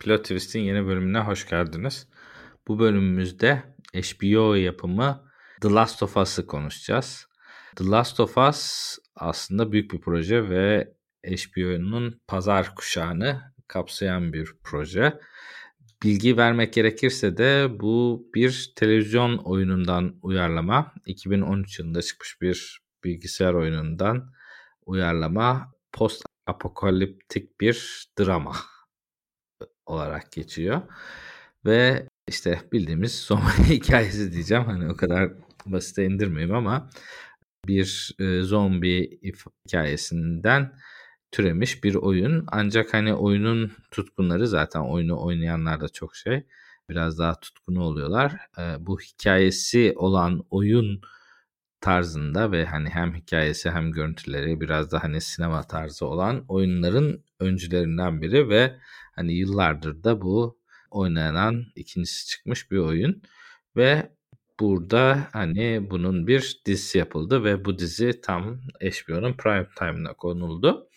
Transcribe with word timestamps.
Pilot 0.00 0.22
Twist'in 0.22 0.60
yeni 0.60 0.86
bölümüne 0.86 1.18
hoş 1.18 1.48
geldiniz. 1.48 2.08
Bu 2.68 2.78
bölümümüzde 2.78 3.62
HBO 3.94 4.54
yapımı 4.54 5.30
The 5.60 5.68
Last 5.68 6.02
of 6.02 6.16
Us'ı 6.16 6.46
konuşacağız. 6.46 7.26
The 7.76 7.84
Last 7.84 8.20
of 8.20 8.38
Us 8.38 8.96
aslında 9.16 9.72
büyük 9.72 9.92
bir 9.92 10.00
proje 10.00 10.48
ve 10.48 10.94
HBO'nun 11.26 12.20
pazar 12.26 12.74
kuşağını 12.74 13.42
kapsayan 13.68 14.32
bir 14.32 14.52
proje. 14.64 15.20
Bilgi 16.02 16.36
vermek 16.36 16.72
gerekirse 16.72 17.36
de 17.36 17.68
bu 17.80 18.28
bir 18.34 18.72
televizyon 18.76 19.36
oyunundan 19.36 20.18
uyarlama. 20.22 20.94
2013 21.06 21.78
yılında 21.78 22.02
çıkmış 22.02 22.40
bir 22.40 22.80
bilgisayar 23.04 23.54
oyunundan 23.54 24.32
uyarlama 24.86 25.72
post 25.92 26.24
apokaliptik 26.46 27.60
bir 27.60 28.06
drama 28.18 28.56
olarak 29.90 30.32
geçiyor. 30.32 30.82
Ve 31.66 32.06
işte 32.28 32.60
bildiğimiz 32.72 33.20
zombi 33.20 33.42
hikayesi 33.68 34.32
diyeceğim. 34.32 34.64
Hani 34.64 34.92
o 34.92 34.96
kadar 34.96 35.30
basite 35.66 36.04
indirmeyeyim 36.04 36.54
ama 36.54 36.90
bir 37.66 38.14
e, 38.18 38.42
zombi 38.42 39.20
hikayesinden 39.22 40.72
türemiş 41.32 41.84
bir 41.84 41.94
oyun. 41.94 42.44
Ancak 42.48 42.94
hani 42.94 43.14
oyunun 43.14 43.72
tutkunları 43.90 44.48
zaten 44.48 44.80
oyunu 44.80 45.22
oynayanlar 45.24 45.80
da 45.80 45.88
çok 45.88 46.16
şey. 46.16 46.46
Biraz 46.88 47.18
daha 47.18 47.40
tutkunu 47.40 47.82
oluyorlar. 47.82 48.32
E, 48.58 48.86
bu 48.86 49.00
hikayesi 49.00 49.94
olan 49.96 50.44
oyun 50.50 51.00
tarzında 51.80 52.52
ve 52.52 52.66
hani 52.66 52.88
hem 52.88 53.14
hikayesi 53.14 53.70
hem 53.70 53.92
görüntüleri 53.92 54.60
biraz 54.60 54.92
da 54.92 55.02
hani 55.02 55.20
sinema 55.20 55.62
tarzı 55.62 56.06
olan 56.06 56.44
oyunların 56.48 57.24
öncülerinden 57.40 58.22
biri 58.22 58.48
ve 58.48 58.76
hani 59.12 59.32
yıllardır 59.32 60.04
da 60.04 60.22
bu 60.22 60.58
oynanan 60.90 61.64
ikincisi 61.76 62.26
çıkmış 62.26 62.70
bir 62.70 62.78
oyun 62.78 63.22
ve 63.76 64.10
burada 64.60 65.28
hani 65.32 65.90
bunun 65.90 66.26
bir 66.26 66.60
dizisi 66.66 66.98
yapıldı 66.98 67.44
ve 67.44 67.64
bu 67.64 67.78
dizi 67.78 68.20
tam 68.20 68.60
HBO'nun 68.80 69.32
prime 69.32 69.66
time'ına 69.78 70.12
konuldu. 70.12 70.88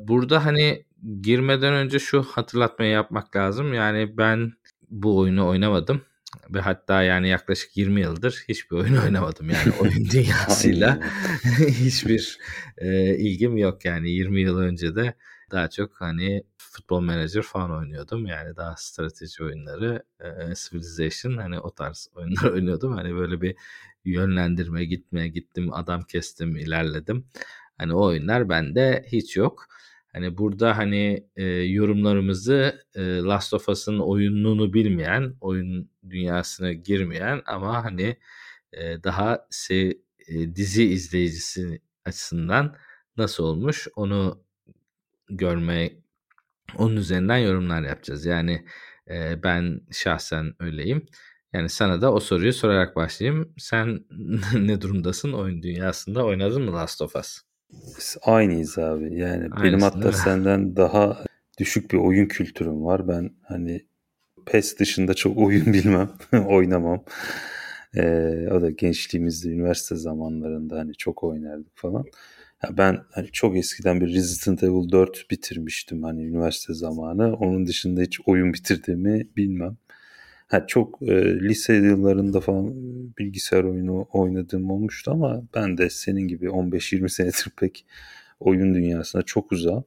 Burada 0.00 0.44
hani 0.44 0.84
girmeden 1.20 1.72
önce 1.74 1.98
şu 1.98 2.22
hatırlatmayı 2.22 2.90
yapmak 2.90 3.36
lazım. 3.36 3.74
Yani 3.74 4.18
ben 4.18 4.52
bu 4.90 5.18
oyunu 5.18 5.48
oynamadım 5.48 6.02
ve 6.50 6.60
hatta 6.60 7.02
yani 7.02 7.28
yaklaşık 7.28 7.76
20 7.76 8.00
yıldır 8.00 8.44
hiçbir 8.48 8.76
oyun 8.76 8.96
oynamadım. 9.04 9.50
Yani 9.50 9.72
oyun 9.80 10.04
dünyasıyla 10.12 11.00
hiçbir 11.68 12.38
e, 12.78 13.16
ilgim 13.16 13.56
yok. 13.56 13.84
Yani 13.84 14.10
20 14.10 14.40
yıl 14.40 14.58
önce 14.58 14.96
de 14.96 15.14
daha 15.50 15.70
çok 15.70 16.00
hani 16.00 16.42
futbol 16.76 17.00
manager 17.00 17.42
falan 17.42 17.70
oynuyordum. 17.70 18.26
Yani 18.26 18.56
daha 18.56 18.74
strateji 18.76 19.44
oyunları, 19.44 20.02
Civilization 20.54 21.36
hani 21.36 21.60
o 21.60 21.70
tarz 21.74 22.08
oyunlar 22.14 22.44
oynuyordum. 22.50 22.92
Hani 22.92 23.14
böyle 23.14 23.40
bir 23.40 23.56
yönlendirme, 24.04 24.84
gitmeye 24.84 25.28
gittim, 25.28 25.72
adam 25.72 26.02
kestim, 26.02 26.56
ilerledim. 26.56 27.26
Hani 27.78 27.94
o 27.94 28.04
oyunlar 28.06 28.48
bende 28.48 29.04
hiç 29.12 29.36
yok. 29.36 29.66
Hani 30.12 30.38
burada 30.38 30.76
hani 30.76 31.26
e, 31.36 31.44
yorumlarımızı 31.46 32.82
e, 32.94 33.02
Last 33.02 33.54
of 33.54 33.68
Us'ın 33.68 33.98
oyununu 33.98 34.72
bilmeyen, 34.72 35.34
oyun 35.40 35.90
dünyasına 36.10 36.72
girmeyen 36.72 37.42
ama 37.46 37.84
hani 37.84 38.16
e, 38.72 39.04
daha 39.04 39.46
se, 39.50 39.76
e, 40.28 40.56
dizi 40.56 40.84
izleyicisi 40.84 41.80
açısından 42.04 42.76
nasıl 43.16 43.44
olmuş 43.44 43.88
onu 43.96 44.44
görme, 45.30 45.90
onun 46.78 46.96
üzerinden 46.96 47.36
yorumlar 47.36 47.82
yapacağız. 47.82 48.26
Yani 48.26 48.64
e, 49.10 49.42
ben 49.42 49.80
şahsen 49.92 50.54
öyleyim. 50.60 51.06
Yani 51.52 51.68
sana 51.68 52.02
da 52.02 52.12
o 52.12 52.20
soruyu 52.20 52.52
sorarak 52.52 52.96
başlayayım. 52.96 53.54
Sen 53.58 54.00
ne 54.54 54.80
durumdasın 54.80 55.32
oyun 55.32 55.62
dünyasında? 55.62 56.24
Oynadın 56.24 56.62
mı 56.62 56.72
Last 56.72 57.02
of 57.02 57.16
Us? 57.16 57.38
Aynıyız 58.22 58.78
abi. 58.78 59.18
Yani 59.18 59.42
Aynısın, 59.42 59.62
benim 59.64 59.80
hatta 59.80 60.12
senden 60.24 60.76
daha 60.76 61.24
düşük 61.58 61.90
bir 61.90 61.98
oyun 61.98 62.26
kültürüm 62.26 62.84
var. 62.84 63.08
Ben 63.08 63.30
hani 63.42 63.86
PES 64.46 64.78
dışında 64.78 65.14
çok 65.14 65.38
oyun 65.46 65.66
bilmem, 65.66 66.10
oynamam. 66.32 67.04
Ee, 67.96 68.48
o 68.52 68.62
da 68.62 68.70
gençliğimizde, 68.70 69.48
üniversite 69.48 69.96
zamanlarında 69.96 70.78
hani 70.78 70.94
çok 70.94 71.24
oynardık 71.24 71.72
falan. 71.74 72.04
Ya 72.64 72.76
ben 72.78 73.04
hani 73.12 73.28
çok 73.32 73.56
eskiden 73.56 74.00
bir 74.00 74.14
Resident 74.14 74.62
Evil 74.62 74.92
4 74.92 75.30
bitirmiştim 75.30 76.02
hani 76.02 76.24
üniversite 76.24 76.74
zamanı. 76.74 77.34
Onun 77.34 77.66
dışında 77.66 78.00
hiç 78.02 78.20
oyun 78.26 78.52
bitirdiğimi 78.52 79.28
bilmem. 79.36 79.76
Ha, 80.48 80.66
çok 80.66 81.02
e, 81.02 81.40
lise 81.40 81.74
yıllarında 81.74 82.40
falan 82.40 82.74
bilgisayar 83.18 83.64
oyunu 83.64 84.06
oynadığım 84.12 84.70
olmuştu 84.70 85.10
ama 85.10 85.42
ben 85.54 85.78
de 85.78 85.90
senin 85.90 86.28
gibi 86.28 86.46
15-20 86.46 87.08
senedir 87.08 87.46
pek 87.56 87.86
oyun 88.40 88.74
dünyasına 88.74 89.22
çok 89.22 89.52
uzağım. 89.52 89.84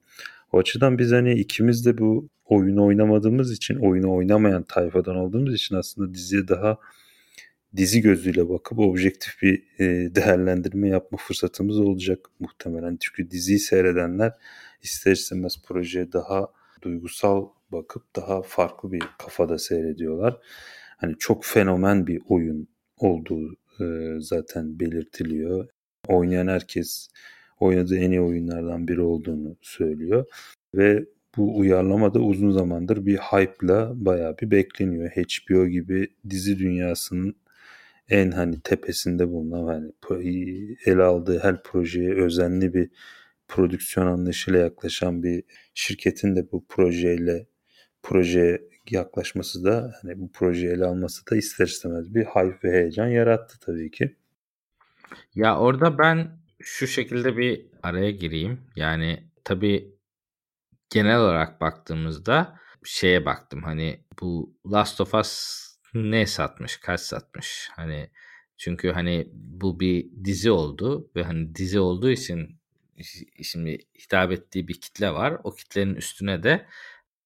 O 0.52 0.60
açıdan 0.60 0.98
biz 0.98 1.12
hani 1.12 1.34
ikimiz 1.34 1.86
de 1.86 1.98
bu 1.98 2.30
oyunu 2.46 2.86
oynamadığımız 2.86 3.52
için, 3.52 3.76
oyunu 3.76 4.16
oynamayan 4.16 4.64
tayfadan 4.64 5.16
olduğumuz 5.16 5.54
için 5.56 5.76
aslında 5.76 6.14
diziye 6.14 6.48
daha 6.48 6.78
dizi 7.76 8.02
gözüyle 8.02 8.50
bakıp 8.50 8.80
objektif 8.80 9.42
bir 9.42 9.64
e, 9.80 10.16
değerlendirme 10.16 10.90
yapma 10.90 11.18
fırsatımız 11.18 11.80
olacak 11.80 12.30
muhtemelen. 12.40 12.98
Çünkü 13.02 13.32
diziyi 13.32 13.60
seyredenler 13.60 14.34
ister 14.82 15.12
istemez 15.12 15.62
projeye 15.68 16.12
daha 16.14 16.48
duygusal 16.82 17.48
bakıp 17.72 18.16
daha 18.16 18.42
farklı 18.42 18.92
bir 18.92 19.04
kafada 19.20 19.58
seyrediyorlar. 19.58 20.38
Hani 20.98 21.16
çok 21.20 21.46
fenomen 21.46 22.08
bir 22.08 22.22
oyun 22.28 22.68
olduğu 22.98 23.54
e, 23.80 23.86
zaten 24.20 24.80
belirtiliyor. 24.80 25.68
Oynayan 26.08 26.48
herkes 26.48 27.08
oynadığı 27.60 27.98
en 27.98 28.12
iyi 28.12 28.22
oyunlardan 28.22 28.88
biri 28.88 29.02
olduğunu 29.02 29.56
söylüyor. 29.62 30.26
Ve 30.76 31.06
bu 31.38 31.58
uyarlama 31.58 32.14
da 32.14 32.20
uzun 32.20 32.52
zamandır 32.52 33.06
bir 33.06 33.18
hype'la 33.18 33.92
bayağı 34.06 34.38
bir 34.38 34.52
bekleniyor. 34.52 35.10
HBO 35.10 35.68
gibi 35.68 36.08
dizi 36.30 36.60
dünyasının 36.60 37.36
en 38.10 38.32
hani 38.32 38.62
tepesinde 38.62 39.30
bulunan 39.30 39.68
hani 39.68 40.78
ele 40.86 41.04
aldığı 41.04 41.40
her 41.40 41.64
projeye 41.64 42.14
özenli 42.14 42.74
bir 42.74 42.90
prodüksiyon 43.48 44.08
anlayışıyla 44.08 44.60
yaklaşan 44.60 45.24
bir 45.24 45.44
şirketin 45.74 46.36
de 46.36 46.52
bu 46.52 46.66
projeyle 46.68 47.48
projeye 48.04 48.62
yaklaşması 48.90 49.64
da 49.64 49.96
hani 50.02 50.20
bu 50.20 50.32
projeyi 50.32 50.74
ele 50.74 50.86
alması 50.86 51.32
da 51.32 51.36
ister 51.36 51.68
istemez 51.68 52.16
bir 52.16 52.26
hype 52.26 52.70
ve 52.70 52.74
heyecan 52.74 53.08
yarattı 53.08 53.60
tabii 53.60 53.92
ki. 53.92 54.16
Ya 55.36 55.60
orada 55.60 55.98
ben 55.98 56.40
şu 56.60 56.88
şekilde 56.88 57.38
bir 57.38 57.66
araya 57.84 58.12
gireyim. 58.12 58.62
Yani 58.76 59.24
tabii 59.44 59.96
genel 60.90 61.20
olarak 61.20 61.62
baktığımızda 61.62 62.60
şeye 62.84 63.26
baktım 63.26 63.64
hani 63.64 64.00
bu 64.22 64.56
Last 64.72 65.02
of 65.02 65.14
Us 65.14 65.69
ne 65.94 66.26
satmış, 66.26 66.78
kaç 66.78 67.02
satmış. 67.02 67.70
Hani 67.76 68.10
çünkü 68.58 68.92
hani 68.92 69.28
bu 69.34 69.80
bir 69.80 70.10
dizi 70.24 70.52
oldu 70.52 71.12
ve 71.16 71.24
hani 71.24 71.56
dizi 71.56 71.80
olduğu 71.80 72.10
için 72.10 72.60
şimdi 73.44 73.78
hitap 74.00 74.32
ettiği 74.32 74.68
bir 74.68 74.82
kitle 74.82 75.14
var. 75.14 75.38
O 75.44 75.56
kitlenin 75.56 75.96
üstüne 75.96 76.44
de 76.44 76.66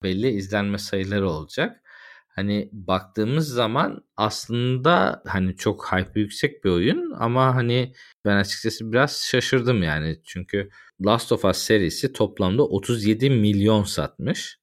belli 0.03 0.29
izlenme 0.29 0.77
sayıları 0.77 1.29
olacak. 1.29 1.81
Hani 2.27 2.69
baktığımız 2.71 3.47
zaman 3.47 4.05
aslında 4.17 5.23
hani 5.27 5.55
çok 5.55 5.93
hype 5.93 6.19
yüksek 6.19 6.63
bir 6.63 6.69
oyun 6.69 7.11
ama 7.11 7.55
hani 7.55 7.93
ben 8.25 8.35
açıkçası 8.37 8.91
biraz 8.91 9.21
şaşırdım 9.31 9.83
yani. 9.83 10.21
Çünkü 10.25 10.69
Last 11.05 11.31
of 11.31 11.45
Us 11.45 11.57
serisi 11.57 12.13
toplamda 12.13 12.63
37 12.63 13.29
milyon 13.29 13.83
satmış. 13.83 14.59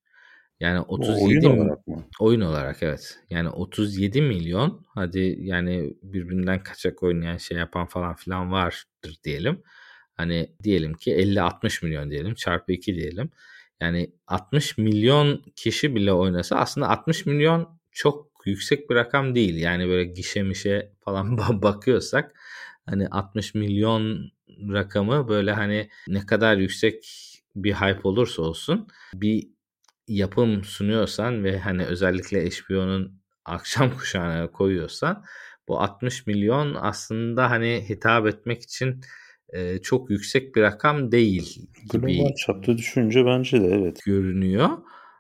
Yani 0.61 0.81
37 0.81 1.49
oyun 1.49 1.59
olarak 1.59 1.87
mı? 1.87 2.05
Oyun 2.21 2.41
olarak 2.41 2.83
evet. 2.83 3.19
Yani 3.31 3.49
37 3.49 4.23
milyon 4.23 4.87
hadi 4.95 5.37
yani 5.41 5.95
birbirinden 6.03 6.63
kaçak 6.63 7.03
oynayan 7.03 7.37
şey 7.37 7.59
yapan 7.59 7.87
falan 7.87 8.15
filan 8.15 8.53
vardır 8.53 9.17
diyelim. 9.25 9.63
Hani 10.15 10.53
diyelim 10.63 10.95
ki 10.95 11.13
50-60 11.13 11.85
milyon 11.85 12.11
diyelim 12.11 12.35
çarpı 12.35 12.73
2 12.73 12.95
diyelim. 12.95 13.31
Yani 13.81 14.11
60 14.27 14.79
milyon 14.79 15.43
kişi 15.57 15.95
bile 15.95 16.13
oynasa 16.13 16.57
aslında 16.57 16.89
60 16.89 17.27
milyon 17.27 17.81
çok 17.93 18.31
yüksek 18.47 18.91
bir 18.91 18.95
rakam 18.95 19.35
değil. 19.35 19.57
Yani 19.57 19.89
böyle 19.89 20.05
gişe 20.05 20.43
mişe 20.43 20.93
falan 21.01 21.39
bakıyorsak 21.63 22.33
hani 22.87 23.09
60 23.09 23.55
milyon 23.55 24.31
rakamı 24.49 25.29
böyle 25.29 25.53
hani 25.53 25.91
ne 26.09 26.27
kadar 26.27 26.57
yüksek 26.57 27.05
bir 27.57 27.73
hype 27.75 28.09
olursa 28.09 28.43
olsun 28.43 28.89
bir 29.15 29.49
yapım 30.11 30.65
sunuyorsan 30.65 31.45
ve 31.45 31.59
hani 31.59 31.85
özellikle 31.85 32.51
HBO'nun 32.51 33.21
akşam 33.45 33.91
kuşağına 33.91 34.51
koyuyorsan 34.51 35.25
bu 35.69 35.81
60 35.81 36.27
milyon 36.27 36.75
aslında 36.75 37.51
hani 37.51 37.85
hitap 37.89 38.27
etmek 38.27 38.63
için 38.63 39.01
e, 39.49 39.79
çok 39.79 40.11
yüksek 40.11 40.57
bir 40.57 40.63
rakam 40.63 41.13
değil 41.13 41.69
gibi 41.93 42.17
Global 42.17 42.35
çapta 42.47 42.79
düşünce 42.79 43.27
bence 43.27 43.61
de 43.61 43.67
evet. 43.67 44.01
Görünüyor. 44.05 44.69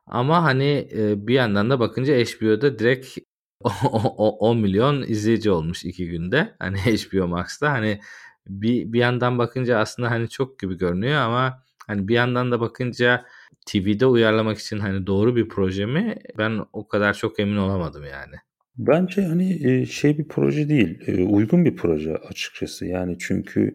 Ama 0.07 0.45
hani 0.45 0.89
e, 0.93 1.27
bir 1.27 1.35
yandan 1.35 1.71
da 1.71 1.81
bakınca 1.81 2.15
HBO'da 2.15 2.79
direkt 2.79 3.19
10 3.85 4.59
milyon 4.59 5.03
izleyici 5.03 5.51
olmuş 5.51 5.85
iki 5.85 6.09
günde. 6.09 6.55
Hani 6.59 6.79
HBO 6.81 7.27
Max'ta 7.29 7.73
hani 7.73 8.01
bir, 8.49 8.93
bir 8.93 8.99
yandan 8.99 9.39
bakınca 9.39 9.79
aslında 9.79 10.11
hani 10.11 10.29
çok 10.29 10.59
gibi 10.59 10.79
görünüyor 10.79 11.21
ama 11.21 11.63
hani 11.87 12.09
bir 12.09 12.15
yandan 12.15 12.53
da 12.53 12.61
bakınca 12.61 13.25
TV'de 13.67 14.07
uyarlamak 14.07 14.59
için 14.59 14.79
hani 14.79 15.07
doğru 15.07 15.37
bir 15.37 15.49
proje 15.49 15.87
mi? 15.87 16.17
Ben 16.39 16.61
o 16.73 16.89
kadar 16.89 17.15
çok 17.15 17.41
emin 17.41 17.57
olamadım 17.57 18.05
yani. 18.05 18.35
Bence 18.79 19.23
hani 19.23 19.69
e, 19.71 19.87
şey 19.87 20.19
bir 20.19 20.29
proje 20.29 20.69
değil, 20.69 20.99
e, 21.07 21.25
uygun 21.25 21.65
bir 21.65 21.77
proje 21.77 22.17
açıkçası. 22.17 22.87
Yani 22.87 23.17
çünkü 23.19 23.75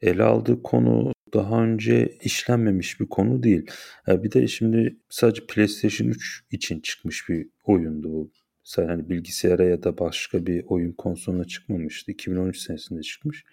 ele 0.00 0.22
aldığı 0.22 0.62
konu 0.62 1.12
daha 1.34 1.62
önce 1.62 2.16
işlenmemiş 2.22 3.00
bir 3.00 3.06
konu 3.06 3.42
değil. 3.42 3.66
Bir 4.08 4.32
de 4.32 4.48
şimdi 4.48 4.96
sadece 5.08 5.46
PlayStation 5.46 6.08
3 6.08 6.44
için 6.50 6.80
çıkmış 6.80 7.28
bir 7.28 7.48
oyundu 7.64 8.12
bu. 8.12 8.30
Sadece 8.62 8.92
hani 8.92 9.08
bilgisayara 9.08 9.64
ya 9.64 9.82
da 9.82 9.98
başka 9.98 10.46
bir 10.46 10.64
oyun 10.66 10.92
konsoluna 10.92 11.44
çıkmamıştı. 11.44 12.12
2013 12.12 12.58
senesinde 12.58 13.02
çıkmış. 13.02 13.44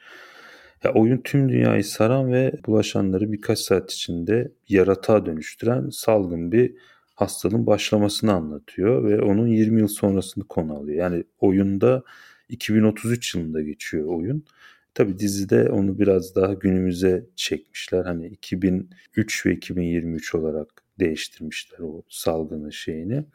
Ya 0.85 0.93
oyun 0.93 1.17
tüm 1.17 1.49
dünyayı 1.49 1.83
saran 1.83 2.31
ve 2.31 2.51
bulaşanları 2.65 3.31
birkaç 3.31 3.59
saat 3.59 3.91
içinde 3.91 4.51
yaratığa 4.69 5.25
dönüştüren 5.25 5.89
salgın 5.89 6.51
bir 6.51 6.75
hastalığın 7.15 7.67
başlamasını 7.67 8.33
anlatıyor 8.33 9.03
ve 9.03 9.21
onun 9.21 9.47
20 9.47 9.79
yıl 9.79 9.87
sonrasını 9.87 10.43
konu 10.43 10.73
alıyor. 10.73 10.97
Yani 10.97 11.23
oyunda 11.39 12.03
2033 12.49 13.35
yılında 13.35 13.61
geçiyor 13.61 14.05
oyun. 14.05 14.45
Tabi 14.93 15.19
dizide 15.19 15.69
onu 15.69 15.99
biraz 15.99 16.35
daha 16.35 16.53
günümüze 16.53 17.25
çekmişler. 17.35 18.05
Hani 18.05 18.27
2003 18.27 19.45
ve 19.45 19.53
2023 19.53 20.35
olarak 20.35 20.83
değiştirmişler 20.99 21.79
o 21.79 22.01
salgının 22.09 22.69
şeyini. 22.69 23.25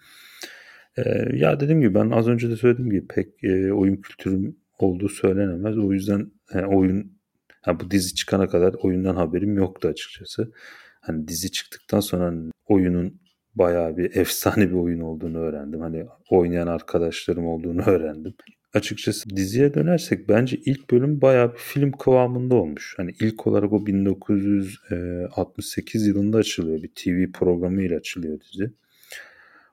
Ee, 0.97 1.02
ya 1.35 1.61
dediğim 1.61 1.81
gibi 1.81 1.94
ben 1.94 2.11
az 2.11 2.29
önce 2.29 2.50
de 2.50 2.56
söylediğim 2.56 2.91
gibi 2.91 3.06
pek 3.06 3.44
e, 3.44 3.73
oyun 3.73 3.97
kültürüm 3.97 4.56
olduğu 4.79 5.08
söylenemez. 5.08 5.79
O 5.79 5.93
yüzden 5.93 6.31
e, 6.55 6.58
oyun 6.58 7.20
ha, 7.61 7.81
bu 7.81 7.91
dizi 7.91 8.15
çıkana 8.15 8.49
kadar 8.49 8.75
oyundan 8.75 9.17
haberim 9.17 9.57
yoktu 9.57 9.89
açıkçası. 9.89 10.53
Hani 11.01 11.29
dizi 11.29 11.53
çıktıktan 11.53 12.01
sonra 12.01 12.35
oyunun 12.69 13.21
bayağı 13.55 13.97
bir 13.97 14.17
efsane 14.21 14.69
bir 14.69 14.75
oyun 14.75 15.01
olduğunu 15.01 15.39
öğrendim. 15.39 15.81
Hani 15.81 16.07
oynayan 16.31 16.67
arkadaşlarım 16.67 17.47
olduğunu 17.47 17.83
öğrendim. 17.87 18.35
Açıkçası 18.75 19.31
diziye 19.31 19.75
dönersek 19.75 20.29
bence 20.29 20.57
ilk 20.57 20.91
bölüm 20.91 21.21
bayağı 21.21 21.53
bir 21.53 21.59
film 21.59 21.93
kıvamında 21.93 22.55
olmuş. 22.55 22.95
Hani 22.97 23.15
ilk 23.21 23.47
olarak 23.47 23.73
o 23.73 23.87
1968 23.87 26.07
yılında 26.07 26.39
açılıyor. 26.39 26.83
Bir 26.83 26.91
TV 26.95 27.33
programıyla 27.33 27.97
açılıyor 27.97 28.41
dizi. 28.41 28.73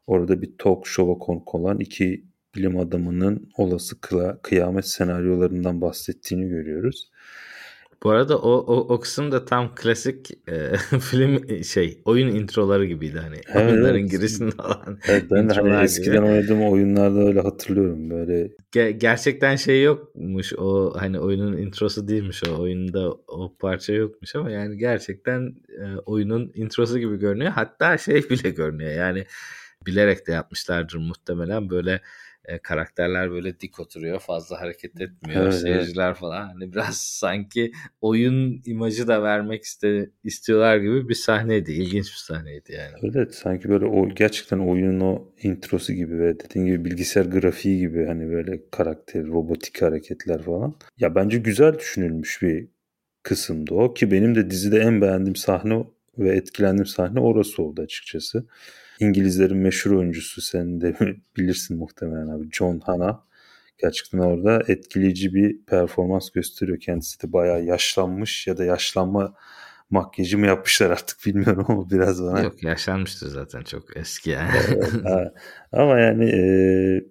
Orada 0.08 0.42
bir 0.42 0.58
talk 0.58 0.88
show'a 0.88 1.18
konuk 1.18 1.56
olan 1.56 1.80
iki 1.80 2.26
bilim 2.56 2.78
adamının 2.78 3.50
olası 3.58 3.96
kıyamet 4.44 4.88
senaryolarından 4.88 5.82
bahsettiğini 5.82 6.50
görüyoruz. 6.50 7.12
Bu 8.04 8.10
arada 8.10 8.38
o, 8.38 8.52
o, 8.52 8.94
o 8.94 9.00
kısım 9.00 9.32
da 9.32 9.46
tam 9.46 9.76
klasik 9.76 10.32
e, 10.50 10.78
film 11.00 11.64
şey 11.64 12.02
oyun 12.06 12.28
introları 12.28 12.86
gibiydi 12.86 13.20
hani 13.20 13.36
evet, 13.48 13.72
oyunların 13.72 14.00
evet. 14.00 14.12
girişinde 14.12 14.62
olan. 14.62 15.00
Evet 15.08 15.26
ben 15.32 15.50
de 15.50 15.54
hani 15.54 15.84
eskiden 15.84 16.16
gibi. 16.16 16.26
oynadığım 16.26 16.64
oyunlarda 16.64 17.20
öyle 17.20 17.42
hatırlıyorum 17.42 18.10
böyle. 18.10 18.52
Ge- 18.74 18.90
gerçekten 18.90 19.56
şey 19.56 19.84
yokmuş 19.84 20.54
o 20.54 20.94
hani 20.98 21.20
oyunun 21.20 21.58
introsu 21.58 22.08
değilmiş 22.08 22.44
o 22.44 22.62
oyunda 22.62 23.12
o 23.12 23.56
parça 23.60 23.94
yokmuş 23.94 24.36
ama 24.36 24.52
yani 24.52 24.78
gerçekten 24.78 25.56
e, 25.70 25.86
oyunun 26.06 26.52
introsu 26.56 27.00
gibi 27.00 27.20
görünüyor. 27.20 27.52
Hatta 27.52 27.98
şey 27.98 28.16
bile 28.30 28.50
görünüyor 28.50 28.92
yani 28.92 29.26
bilerek 29.86 30.28
de 30.28 30.32
yapmışlardır 30.32 30.98
muhtemelen 30.98 31.70
böyle 31.70 32.02
e, 32.48 32.58
karakterler 32.58 33.32
böyle 33.32 33.60
dik 33.60 33.80
oturuyor 33.80 34.20
fazla 34.20 34.62
hareket 34.62 35.02
etmiyor 35.02 35.44
evet, 35.44 35.54
seyirciler 35.54 36.08
evet. 36.08 36.18
falan 36.18 36.48
hani 36.48 36.74
biraz 36.74 36.98
sanki 37.20 37.72
oyun 38.02 38.62
imajı 38.66 39.08
da 39.08 39.24
vermek 39.24 39.64
iste, 39.64 40.10
istiyorlar 40.24 40.78
gibi 40.78 41.10
bir 41.10 41.14
sahneydi 41.14 41.72
ilginç 41.72 42.06
bir 42.06 42.18
sahneydi 42.18 42.72
yani. 42.72 42.96
Evet 43.04 43.36
sanki 43.36 43.70
böyle 43.70 43.86
o 43.86 44.10
gerçekten 44.10 44.60
oyunun 44.60 45.00
o 45.00 45.34
introsu 45.44 45.94
gibi 45.94 46.20
ve 46.20 46.40
dediğin 46.40 46.66
gibi 46.66 46.86
bilgisayar 46.86 47.26
grafiği 47.26 47.80
gibi 47.80 48.06
hani 48.06 48.30
böyle 48.30 48.70
karakter 48.72 49.26
robotik 49.26 49.82
hareketler 49.82 50.42
falan. 50.42 50.76
Ya 50.98 51.16
bence 51.16 51.38
güzel 51.38 51.80
düşünülmüş 51.80 52.42
bir 52.42 52.68
kısımdı 53.24 53.74
o 53.74 53.94
ki 53.94 54.12
benim 54.12 54.36
de 54.36 54.50
dizide 54.50 54.80
en 54.80 55.02
beğendiğim 55.02 55.36
sahne 55.36 55.84
ve 56.20 56.36
etkilendiğim 56.36 56.86
sahne 56.86 57.20
orası 57.20 57.64
oldu 57.64 57.82
açıkçası. 57.82 58.46
İngilizlerin 59.00 59.58
meşhur 59.58 59.92
oyuncusu 59.92 60.42
sen 60.42 60.82
de 60.82 60.96
bilirsin 61.38 61.78
muhtemelen 61.78 62.28
abi 62.28 62.50
John 62.52 62.80
Hanna. 62.80 63.28
Gerçekten 63.78 64.20
orada 64.20 64.64
etkileyici 64.68 65.34
bir 65.34 65.66
performans 65.66 66.30
gösteriyor. 66.30 66.80
Kendisi 66.80 67.24
de 67.24 67.34
bayağı 67.34 67.64
yaşlanmış 67.64 68.48
ya 68.48 68.58
da 68.58 68.64
yaşlanma 68.64 69.36
makyajı 69.90 70.38
mı 70.38 70.46
yapmışlar 70.46 70.90
artık 70.92 71.26
bilmiyorum 71.26 71.66
ama 71.68 71.90
biraz 71.90 72.24
bana. 72.24 72.42
Yok 72.42 72.64
yaşlanmıştır 72.64 73.28
zaten 73.28 73.62
çok 73.62 73.98
eski 73.98 74.30
yani. 74.30 74.52
ama 75.72 76.00
yani 76.00 76.26
e, 76.26 76.42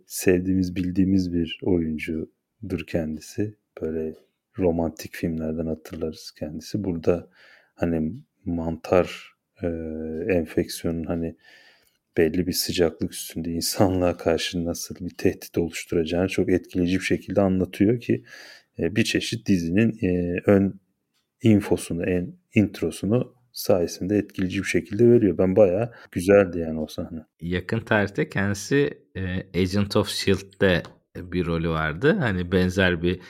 sevdiğimiz 0.06 0.76
bildiğimiz 0.76 1.32
bir 1.32 1.61
oyuncudur 1.62 2.87
kendisi. 2.87 3.56
Böyle 3.82 4.14
romantik 4.59 5.14
filmlerden 5.14 5.67
hatırlarız 5.67 6.32
kendisi. 6.38 6.85
Burada 6.85 7.29
hani 7.75 8.12
mantar 8.46 9.34
e, 9.62 9.66
enfeksiyonun 10.28 11.04
hani 11.04 11.37
belli 12.16 12.47
bir 12.47 12.52
sıcaklık 12.52 13.12
üstünde 13.12 13.50
insanlığa 13.50 14.16
karşı 14.16 14.64
nasıl 14.64 14.94
bir 15.06 15.16
tehdit 15.16 15.59
oluşturacağını 15.59 16.28
çok 16.28 16.49
etkileyici 16.52 16.97
bir 16.97 17.04
şekilde 17.04 17.40
anlatıyor 17.40 18.00
ki 18.00 18.25
e, 18.78 18.97
bir 18.97 19.04
çeşit 19.04 19.47
dizinin 19.47 19.99
e, 20.02 20.40
ön 20.47 20.80
infosunu, 21.42 22.04
en 22.04 22.35
introsunu 22.54 23.35
sayesinde 23.52 24.16
etkileyici 24.16 24.59
bir 24.59 24.68
şekilde 24.68 25.11
veriyor. 25.11 25.38
Ben 25.38 25.56
bayağı 25.56 25.92
güzeldi 26.12 26.59
yani 26.59 26.80
o 26.80 26.87
sahne. 26.87 27.18
Yakın 27.40 27.80
tarihte 27.80 28.28
kendisi 28.28 28.90
e, 29.16 29.23
Agent 29.61 29.97
of 29.97 30.09
S.H.I.E.L.D'de 30.09 30.82
bir 31.16 31.47
rolü 31.47 31.68
vardı. 31.68 32.16
Hani 32.21 32.52
benzer 32.52 33.02
bir 33.02 33.21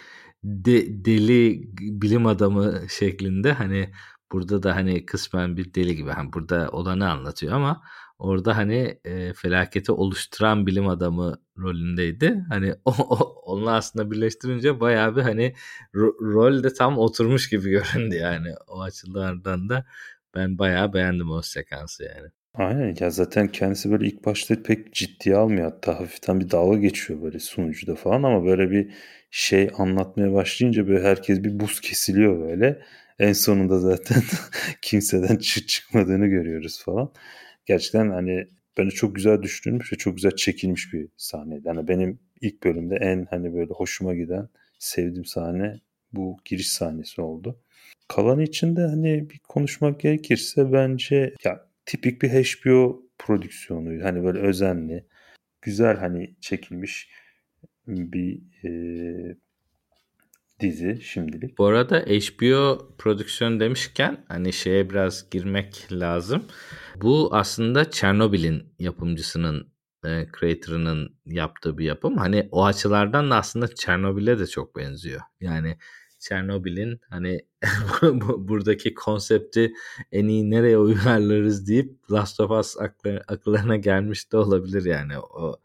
de, 0.44 1.04
deli 1.04 1.62
bilim 1.78 2.26
adamı 2.26 2.80
şeklinde 2.98 3.52
hani 3.52 3.90
burada 4.32 4.62
da 4.62 4.76
hani 4.76 5.06
kısmen 5.06 5.56
bir 5.56 5.74
deli 5.74 5.96
gibi 5.96 6.10
hani 6.10 6.32
burada 6.32 6.68
olanı 6.72 7.10
anlatıyor 7.10 7.52
ama 7.52 7.82
orada 8.18 8.56
hani 8.56 9.00
e, 9.04 9.32
felaketi 9.32 9.92
oluşturan 9.92 10.66
bilim 10.66 10.88
adamı 10.88 11.38
rolündeydi. 11.58 12.44
Hani 12.48 12.74
o, 12.84 12.90
o 12.90 13.42
onunla 13.52 13.72
aslında 13.72 14.10
birleştirince 14.10 14.80
bayağı 14.80 15.16
bir 15.16 15.22
hani 15.22 15.54
ro- 15.94 16.34
rol 16.34 16.62
de 16.62 16.74
tam 16.74 16.98
oturmuş 16.98 17.48
gibi 17.48 17.70
göründü 17.70 18.14
yani 18.14 18.48
o 18.68 18.82
açılardan 18.82 19.68
da 19.68 19.86
ben 20.34 20.58
bayağı 20.58 20.92
beğendim 20.92 21.30
o 21.30 21.42
sekansı 21.42 22.04
yani. 22.04 22.28
Aynen 22.54 22.96
ya 23.00 23.10
zaten 23.10 23.48
kendisi 23.48 23.90
böyle 23.90 24.06
ilk 24.06 24.24
başta 24.24 24.62
pek 24.62 24.94
ciddiye 24.94 25.36
almıyor 25.36 25.72
hatta 25.72 26.00
hafiften 26.00 26.40
bir 26.40 26.50
dalga 26.50 26.78
geçiyor 26.78 27.22
böyle 27.22 27.38
sunucuda 27.38 27.94
falan 27.94 28.22
ama 28.22 28.44
böyle 28.44 28.70
bir 28.70 28.92
şey 29.30 29.70
anlatmaya 29.78 30.32
başlayınca 30.32 30.88
böyle 30.88 31.04
herkes 31.04 31.42
bir 31.42 31.60
buz 31.60 31.80
kesiliyor 31.80 32.48
böyle. 32.48 32.82
En 33.18 33.32
sonunda 33.32 33.78
zaten 33.78 34.22
kimseden 34.82 35.36
çıkmadığını 35.36 36.26
görüyoruz 36.26 36.82
falan 36.84 37.12
gerçekten 37.66 38.10
hani 38.10 38.48
bence 38.78 38.90
çok 38.90 39.16
güzel 39.16 39.42
düşünülmüş 39.42 39.92
ve 39.92 39.96
çok 39.96 40.16
güzel 40.16 40.36
çekilmiş 40.36 40.92
bir 40.92 41.08
sahneydi. 41.16 41.68
Yani 41.68 41.88
benim 41.88 42.18
ilk 42.40 42.64
bölümde 42.64 42.96
en 42.96 43.26
hani 43.30 43.54
böyle 43.54 43.72
hoşuma 43.72 44.14
giden 44.14 44.48
sevdiğim 44.78 45.24
sahne 45.24 45.80
bu 46.12 46.36
giriş 46.44 46.72
sahnesi 46.72 47.20
oldu. 47.20 47.60
Kalan 48.08 48.40
için 48.40 48.76
de 48.76 48.80
hani 48.80 49.30
bir 49.30 49.38
konuşmak 49.38 50.00
gerekirse 50.00 50.72
bence 50.72 51.34
ya 51.44 51.66
tipik 51.86 52.22
bir 52.22 52.28
HBO 52.28 53.02
prodüksiyonu 53.18 54.04
hani 54.04 54.24
böyle 54.24 54.38
özenli 54.38 55.04
güzel 55.62 55.96
hani 55.96 56.34
çekilmiş 56.40 57.10
bir 57.86 58.42
e, 58.64 59.36
dizi 60.60 61.00
şimdilik. 61.02 61.58
Bu 61.58 61.66
arada 61.66 61.98
HBO 61.98 62.88
prodüksiyon 62.98 63.60
demişken 63.60 64.24
hani 64.28 64.52
şeye 64.52 64.90
biraz 64.90 65.30
girmek 65.30 65.88
lazım. 65.92 66.44
Bu 67.02 67.28
aslında 67.32 67.90
Chernobyl'in 67.90 68.62
yapımcısının 68.78 69.72
e, 70.04 70.26
creator'ının 70.40 71.16
yaptığı 71.26 71.78
bir 71.78 71.84
yapım. 71.84 72.16
Hani 72.16 72.48
o 72.50 72.64
açılardan 72.64 73.30
da 73.30 73.36
aslında 73.36 73.74
Chernobyl'e 73.74 74.38
de 74.38 74.46
çok 74.46 74.76
benziyor. 74.76 75.20
Yani 75.40 75.78
Chernobyl'in 76.18 77.00
hani 77.10 77.40
buradaki 78.38 78.94
konsepti 78.94 79.72
en 80.12 80.28
iyi 80.28 80.50
nereye 80.50 80.78
uyarlarız 80.78 81.68
deyip 81.68 82.10
Last 82.10 82.40
of 82.40 82.50
Us 82.50 82.76
akıllarına 83.28 83.76
gelmiş 83.76 84.32
de 84.32 84.36
olabilir 84.36 84.84
yani. 84.84 85.18
O 85.18 85.56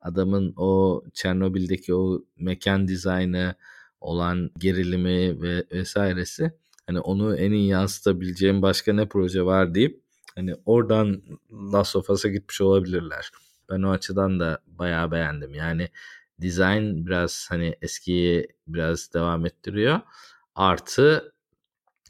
adamın 0.00 0.54
o 0.56 1.02
Chernobyl'deki 1.14 1.94
o 1.94 2.24
mekan 2.36 2.88
dizaynı 2.88 3.54
olan 4.00 4.50
gerilimi 4.58 5.42
ve 5.42 5.64
vesairesi 5.72 6.52
hani 6.86 7.00
onu 7.00 7.36
en 7.36 7.52
iyi 7.52 7.68
yansıtabileceğim 7.68 8.62
başka 8.62 8.92
ne 8.92 9.08
proje 9.08 9.44
var 9.44 9.74
deyip 9.74 10.06
Hani 10.36 10.54
oradan 10.66 11.22
Last 11.52 11.96
of 11.96 12.10
Us'a 12.10 12.28
gitmiş 12.28 12.60
olabilirler. 12.60 13.30
Ben 13.70 13.82
o 13.82 13.90
açıdan 13.90 14.40
da 14.40 14.62
bayağı 14.66 15.10
beğendim. 15.10 15.54
Yani 15.54 15.88
design 16.40 17.06
biraz 17.06 17.46
hani 17.50 17.76
eskiyi 17.82 18.48
biraz 18.66 19.12
devam 19.14 19.46
ettiriyor. 19.46 20.00
Artı 20.54 21.34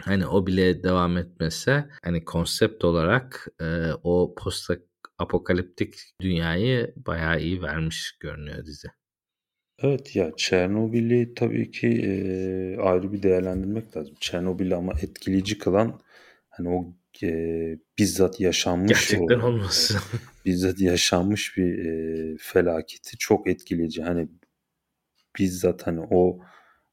hani 0.02 0.26
o 0.26 0.46
bile 0.46 0.82
devam 0.82 1.16
etmese 1.16 1.90
hani 2.02 2.24
konsept 2.24 2.84
olarak 2.84 3.48
e, 3.60 3.92
o 4.02 4.34
post 4.34 4.70
apokaliptik 5.18 5.94
dünyayı 6.20 6.94
bayağı 6.96 7.40
iyi 7.40 7.62
vermiş 7.62 8.16
görünüyor 8.20 8.66
dizi. 8.66 8.88
Evet 9.82 10.16
ya 10.16 10.32
Çernobil'i 10.36 11.34
tabii 11.34 11.70
ki 11.70 11.88
e, 11.88 12.80
ayrı 12.80 13.12
bir 13.12 13.22
değerlendirmek 13.22 13.96
lazım. 13.96 14.14
Çernobil'i 14.20 14.74
ama 14.74 14.92
etkileyici 15.02 15.58
kılan 15.58 16.00
hani 16.50 16.68
o 16.68 16.92
e, 17.22 17.78
bizzat 17.98 18.40
yaşanmış 18.40 18.88
gerçekten 18.88 19.40
o, 19.40 19.40
bizzat 20.44 20.80
yaşanmış 20.80 21.56
bir 21.56 21.78
e, 21.78 22.36
felaketi 22.40 23.18
çok 23.18 23.48
etkileyici. 23.48 24.02
Hani 24.02 24.28
bizzat 25.38 25.86
hani 25.86 26.00
o 26.10 26.38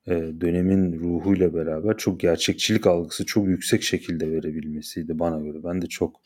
e, 0.07 0.11
dönemin 0.41 0.99
ruhuyla 0.99 1.53
beraber 1.53 1.97
çok 1.97 2.19
gerçekçilik 2.19 2.87
algısı 2.87 3.25
çok 3.25 3.47
yüksek 3.47 3.83
şekilde 3.83 4.31
verebilmesiydi 4.31 5.19
bana 5.19 5.39
göre. 5.39 5.63
Ben 5.63 5.81
de 5.81 5.87
çok 5.87 6.21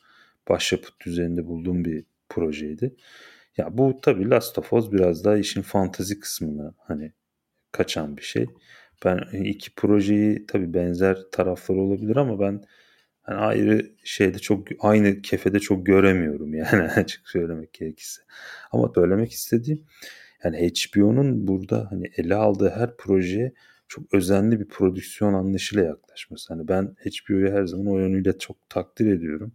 başyapıt 0.49 0.93
düzeyinde 1.05 1.45
bulduğum 1.45 1.85
bir 1.85 2.03
projeydi. 2.29 2.95
Ya 3.57 3.77
bu 3.77 3.99
tabii 4.01 4.29
Last 4.29 4.57
of 4.57 4.73
Us 4.73 4.91
biraz 4.91 5.23
daha 5.25 5.37
işin 5.37 5.61
fantazi 5.61 6.19
kısmına 6.19 6.73
hani 6.77 7.13
kaçan 7.71 8.17
bir 8.17 8.21
şey. 8.23 8.47
Ben 9.05 9.19
iki 9.43 9.75
projeyi 9.75 10.45
tabii 10.47 10.73
benzer 10.73 11.17
tarafları 11.31 11.79
olabilir 11.79 12.15
ama 12.15 12.39
ben 12.39 12.63
hani 13.21 13.37
ayrı 13.37 13.91
şeyde 14.03 14.39
çok 14.39 14.67
aynı 14.79 15.21
kefede 15.21 15.59
çok 15.59 15.85
göremiyorum 15.85 16.53
yani 16.55 16.83
açık 16.83 17.29
söylemek 17.29 17.73
gerekirse. 17.73 18.21
Ama 18.71 18.91
söylemek 18.95 19.31
istediğim 19.31 19.85
yani 20.43 20.57
HBO'nun 20.71 21.47
burada 21.47 21.87
hani 21.91 22.11
ele 22.17 22.35
aldığı 22.35 22.69
her 22.69 22.97
projeye 22.97 23.53
çok 23.87 24.13
özenli 24.13 24.59
bir 24.59 24.67
prodüksiyon 24.69 25.33
anlayışıyla 25.33 25.85
yaklaşması. 25.85 26.53
Hani 26.53 26.67
ben 26.67 26.95
HBO'yu 27.05 27.51
her 27.51 27.65
zaman 27.65 27.87
o 27.87 27.99
yönüyle 27.99 28.37
çok 28.39 28.69
takdir 28.69 29.07
ediyorum. 29.13 29.53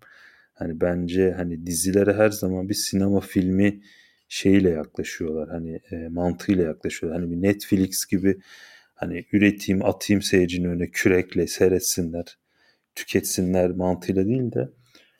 Hani 0.52 0.80
bence 0.80 1.32
hani 1.32 1.66
dizilere 1.66 2.12
her 2.12 2.30
zaman 2.30 2.68
bir 2.68 2.74
sinema 2.74 3.20
filmi 3.20 3.80
şeyiyle 4.28 4.70
yaklaşıyorlar. 4.70 5.48
Hani 5.48 5.80
e, 5.90 6.08
mantığıyla 6.08 6.64
yaklaşıyorlar. 6.64 7.20
Hani 7.22 7.30
bir 7.30 7.42
Netflix 7.42 8.06
gibi 8.06 8.38
hani 8.94 9.24
üreteyim 9.32 9.84
atayım 9.84 10.22
seyircinin 10.22 10.68
önüne 10.68 10.90
kürekle 10.90 11.46
seyretsinler, 11.46 12.38
tüketsinler 12.94 13.70
mantığıyla 13.70 14.26
değil 14.26 14.52
de 14.52 14.68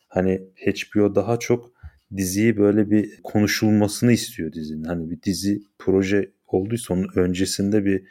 hani 0.09 0.43
HBO 0.57 1.15
daha 1.15 1.39
çok 1.39 1.73
diziyi 2.17 2.57
böyle 2.57 2.91
bir 2.91 3.21
konuşulmasını 3.23 4.13
istiyor 4.13 4.53
dizinin. 4.53 4.85
Hani 4.85 5.11
bir 5.11 5.23
dizi 5.23 5.63
proje 5.79 6.31
olduysa 6.47 6.95
onun 6.95 7.09
öncesinde 7.17 7.85
bir 7.85 8.03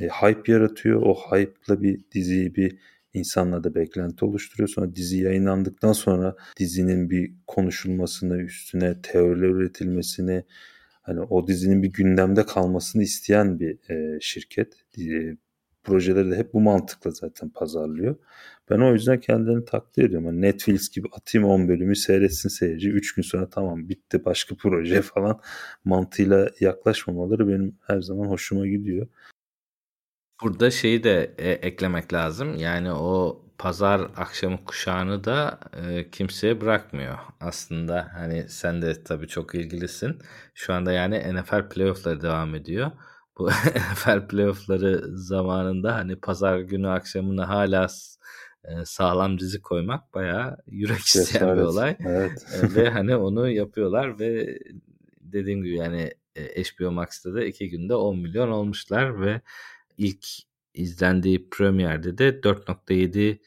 e, 0.00 0.08
hype 0.08 0.52
yaratıyor. 0.52 1.02
O 1.02 1.14
hype'la 1.14 1.82
bir 1.82 2.00
diziyi 2.12 2.54
bir 2.54 2.78
insanlarda 3.14 3.74
beklenti 3.74 4.24
oluşturuyor. 4.24 4.68
Sonra 4.68 4.94
dizi 4.94 5.18
yayınlandıktan 5.18 5.92
sonra 5.92 6.36
dizinin 6.58 7.10
bir 7.10 7.32
konuşulmasını, 7.46 8.42
üstüne 8.42 9.02
teoriler 9.02 9.48
üretilmesini, 9.48 10.44
hani 11.02 11.20
o 11.20 11.46
dizinin 11.46 11.82
bir 11.82 11.92
gündemde 11.92 12.46
kalmasını 12.46 13.02
isteyen 13.02 13.60
bir 13.60 13.90
e, 13.90 14.20
şirket. 14.20 14.74
E, 14.98 15.36
projeleri 15.84 16.30
de 16.30 16.36
hep 16.36 16.54
bu 16.54 16.60
mantıkla 16.60 17.10
zaten 17.10 17.48
pazarlıyor. 17.48 18.16
Ben 18.70 18.80
o 18.80 18.92
yüzden 18.92 19.20
kendilerini 19.20 19.64
takdir 19.64 20.04
ediyorum. 20.04 20.26
Yani 20.26 20.40
Netflix 20.40 20.90
gibi 20.90 21.08
atayım 21.12 21.48
10 21.48 21.68
bölümü 21.68 21.96
seyretsin 21.96 22.48
seyirci. 22.48 22.90
3 22.90 23.14
gün 23.14 23.22
sonra 23.22 23.50
tamam 23.50 23.88
bitti 23.88 24.24
başka 24.24 24.54
proje 24.54 25.02
falan 25.14 25.40
mantığıyla 25.84 26.50
yaklaşmamaları 26.60 27.48
benim 27.48 27.78
her 27.86 28.00
zaman 28.00 28.26
hoşuma 28.26 28.66
gidiyor. 28.66 29.06
Burada 30.42 30.70
şeyi 30.70 31.04
de 31.04 31.34
e, 31.38 31.50
eklemek 31.50 32.12
lazım. 32.12 32.56
Yani 32.56 32.92
o 32.92 33.42
pazar 33.58 34.00
akşamı 34.16 34.64
kuşağını 34.64 35.24
da 35.24 35.60
e, 35.72 36.10
kimseye 36.10 36.60
bırakmıyor. 36.60 37.18
Aslında 37.40 38.08
hani 38.14 38.48
sen 38.48 38.82
de 38.82 39.04
tabii 39.04 39.28
çok 39.28 39.54
ilgilisin. 39.54 40.18
Şu 40.54 40.72
anda 40.72 40.92
yani 40.92 41.34
NFL 41.34 41.68
playoff'ları 41.68 42.22
devam 42.22 42.54
ediyor. 42.54 42.90
Bu 43.38 43.48
NFL 43.92 44.28
playoff'ları 44.28 45.18
zamanında 45.18 45.94
hani 45.94 46.16
pazar 46.16 46.58
günü 46.58 46.88
akşamına 46.88 47.48
hala 47.48 47.86
e, 48.64 48.84
sağlam 48.84 49.38
dizi 49.38 49.62
koymak 49.62 50.14
bayağı 50.14 50.56
yürek 50.66 50.98
isteyen 50.98 51.24
Cesaret. 51.24 51.56
bir 51.56 51.62
olay. 51.62 51.96
Evet. 52.06 52.46
E, 52.62 52.74
ve 52.74 52.90
hani 52.90 53.16
onu 53.16 53.50
yapıyorlar 53.50 54.18
ve 54.18 54.58
dediğim 55.20 55.62
gibi 55.62 55.76
yani 55.76 56.10
e, 56.36 56.62
HBO 56.62 56.90
Max'ta 56.90 57.34
da 57.34 57.44
iki 57.44 57.70
günde 57.70 57.94
10 57.94 58.18
milyon 58.18 58.48
olmuşlar 58.48 59.20
ve 59.20 59.40
ilk 60.00 60.26
izlendiği 60.74 61.50
premierde 61.50 62.18
de 62.18 62.42
4.7 62.42 63.38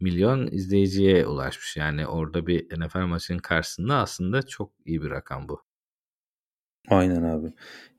milyon 0.00 0.46
izleyiciye 0.52 1.26
ulaşmış. 1.26 1.76
Yani 1.76 2.06
orada 2.06 2.46
bir 2.46 2.80
NFL 2.80 2.98
maçının 2.98 3.38
karşısında 3.38 3.94
aslında 3.96 4.42
çok 4.42 4.72
iyi 4.84 5.02
bir 5.02 5.10
rakam 5.10 5.48
bu. 5.48 5.62
Aynen 6.88 7.22
abi. 7.22 7.52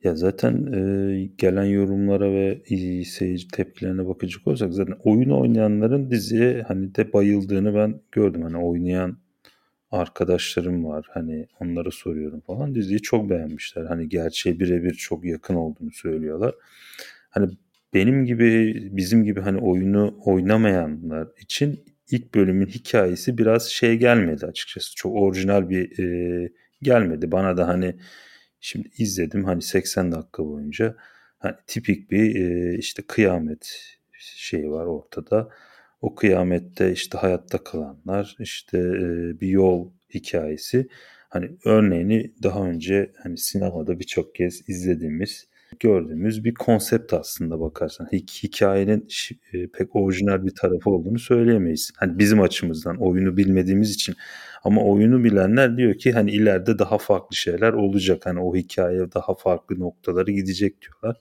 Ya 0.04 0.16
zaten 0.16 0.72
e, 0.72 1.30
gelen 1.38 1.64
yorumlara 1.64 2.32
ve 2.32 2.62
seyirci 3.04 3.48
tepkilerine 3.48 4.06
bakacak 4.08 4.46
olsak 4.46 4.74
zaten 4.74 4.96
oyun 5.04 5.30
oynayanların 5.30 6.10
diziye 6.10 6.62
hani 6.62 6.94
de 6.94 7.12
bayıldığını 7.12 7.74
ben 7.74 8.00
gördüm. 8.12 8.42
Hani 8.42 8.56
oynayan 8.56 9.18
arkadaşlarım 9.90 10.84
var. 10.84 11.06
Hani 11.10 11.46
onlara 11.60 11.90
soruyorum 11.90 12.40
falan. 12.40 12.74
Diziyi 12.74 13.02
çok 13.02 13.30
beğenmişler. 13.30 13.84
Hani 13.84 14.08
gerçeğe 14.08 14.60
birebir 14.60 14.94
çok 14.94 15.24
yakın 15.24 15.54
olduğunu 15.54 15.90
söylüyorlar. 15.92 16.54
Hani 17.30 17.50
benim 17.94 18.24
gibi 18.24 18.74
bizim 18.96 19.24
gibi 19.24 19.40
hani 19.40 19.58
oyunu 19.58 20.20
oynamayanlar 20.24 21.28
için 21.40 21.84
ilk 22.10 22.34
bölümün 22.34 22.66
hikayesi 22.66 23.38
biraz 23.38 23.66
şey 23.66 23.96
gelmedi 23.96 24.46
açıkçası. 24.46 24.94
Çok 24.96 25.14
orijinal 25.14 25.70
bir 25.70 25.98
e, 25.98 26.52
gelmedi. 26.82 27.32
Bana 27.32 27.56
da 27.56 27.68
hani 27.68 27.96
şimdi 28.60 28.88
izledim 28.98 29.44
hani 29.44 29.62
80 29.62 30.12
dakika 30.12 30.44
boyunca 30.44 30.96
hani 31.38 31.54
tipik 31.66 32.10
bir 32.10 32.34
e, 32.34 32.78
işte 32.78 33.02
kıyamet 33.02 33.96
şeyi 34.18 34.70
var 34.70 34.86
ortada. 34.86 35.48
O 36.00 36.14
kıyamette 36.14 36.92
işte 36.92 37.18
hayatta 37.18 37.64
kalanlar 37.64 38.36
işte 38.38 38.78
e, 38.78 39.40
bir 39.40 39.48
yol 39.48 39.90
hikayesi. 40.14 40.88
Hani 41.28 41.50
örneğini 41.64 42.32
daha 42.42 42.64
önce 42.66 43.12
hani 43.22 43.38
sinemada 43.38 44.00
birçok 44.00 44.34
kez 44.34 44.68
izlediğimiz 44.68 45.49
gördüğümüz 45.80 46.44
bir 46.44 46.54
konsept 46.54 47.14
aslında 47.14 47.60
bakarsan. 47.60 48.08
Hikayenin 48.42 49.08
e, 49.52 49.66
pek 49.66 49.96
orijinal 49.96 50.46
bir 50.46 50.54
tarafı 50.54 50.90
olduğunu 50.90 51.18
söyleyemeyiz. 51.18 51.92
Hani 51.96 52.18
bizim 52.18 52.40
açımızdan 52.40 52.96
oyunu 52.96 53.36
bilmediğimiz 53.36 53.90
için 53.90 54.14
ama 54.64 54.84
oyunu 54.84 55.24
bilenler 55.24 55.76
diyor 55.76 55.94
ki 55.94 56.12
hani 56.12 56.30
ileride 56.30 56.78
daha 56.78 56.98
farklı 56.98 57.36
şeyler 57.36 57.72
olacak. 57.72 58.26
Hani 58.26 58.40
o 58.40 58.56
hikaye 58.56 59.12
daha 59.12 59.34
farklı 59.34 59.78
noktaları 59.80 60.30
gidecek 60.30 60.82
diyorlar. 60.82 61.16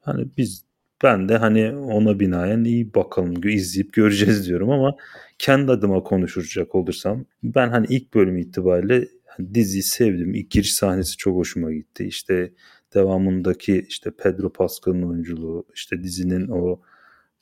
Hani 0.00 0.28
biz 0.36 0.64
ben 1.02 1.28
de 1.28 1.36
hani 1.36 1.76
ona 1.76 2.20
binaen 2.20 2.64
iyi 2.64 2.94
bakalım 2.94 3.34
izleyip 3.44 3.92
göreceğiz 3.92 4.46
diyorum 4.48 4.70
ama 4.70 4.96
kendi 5.38 5.72
adıma 5.72 6.02
konuşacak 6.02 6.74
olursam 6.74 7.24
ben 7.42 7.68
hani 7.68 7.86
ilk 7.88 8.14
bölüm 8.14 8.38
itibariyle 8.38 9.08
hani 9.26 9.54
diziyi 9.54 9.82
sevdim. 9.82 10.34
İlk 10.34 10.50
giriş 10.50 10.74
sahnesi 10.74 11.16
çok 11.16 11.36
hoşuma 11.36 11.72
gitti. 11.72 12.04
İşte 12.04 12.52
devamındaki 12.94 13.86
işte 13.88 14.10
Pedro 14.10 14.52
Pascal'ın 14.52 15.02
oyunculuğu, 15.02 15.66
işte 15.74 16.02
dizinin 16.02 16.48
o 16.48 16.80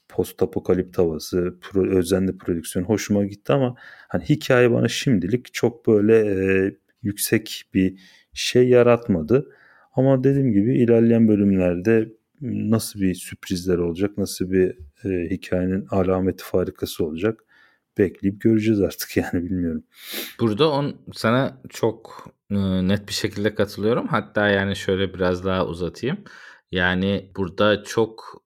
post 0.09 0.43
apokalipt 0.43 0.99
havası, 0.99 1.59
pro, 1.61 1.87
özenli 1.87 2.39
prodüksiyon 2.39 2.87
hoşuma 2.87 3.25
gitti 3.25 3.53
ama 3.53 3.75
hani 4.09 4.25
hikaye 4.25 4.71
bana 4.71 4.89
şimdilik 4.89 5.55
çok 5.55 5.87
böyle 5.87 6.17
e, 6.17 6.77
yüksek 7.03 7.65
bir 7.75 7.99
şey 8.33 8.69
yaratmadı. 8.69 9.53
Ama 9.97 10.25
dediğim 10.25 10.53
gibi 10.53 10.79
ilerleyen 10.79 11.29
bölümlerde 11.29 12.13
nasıl 12.41 13.01
bir 13.01 13.15
sürprizler 13.15 13.79
olacak, 13.79 14.19
nasıl 14.19 14.51
bir 14.51 14.79
e, 15.05 15.31
hikayenin 15.31 15.87
alameti 15.91 16.45
farikası 16.45 17.05
olacak 17.05 17.47
bekleyip 17.99 18.41
göreceğiz 18.41 18.81
artık 18.81 19.17
yani 19.17 19.45
bilmiyorum. 19.45 19.85
Burada 20.41 20.71
on 20.71 20.97
sana 21.13 21.61
çok 21.69 22.29
net 22.51 23.09
bir 23.09 23.13
şekilde 23.13 23.55
katılıyorum. 23.55 24.09
Hatta 24.09 24.49
yani 24.49 24.77
şöyle 24.77 25.15
biraz 25.15 25.45
daha 25.45 25.67
uzatayım. 25.67 26.25
Yani 26.71 27.33
burada 27.37 27.85
çok 27.85 28.43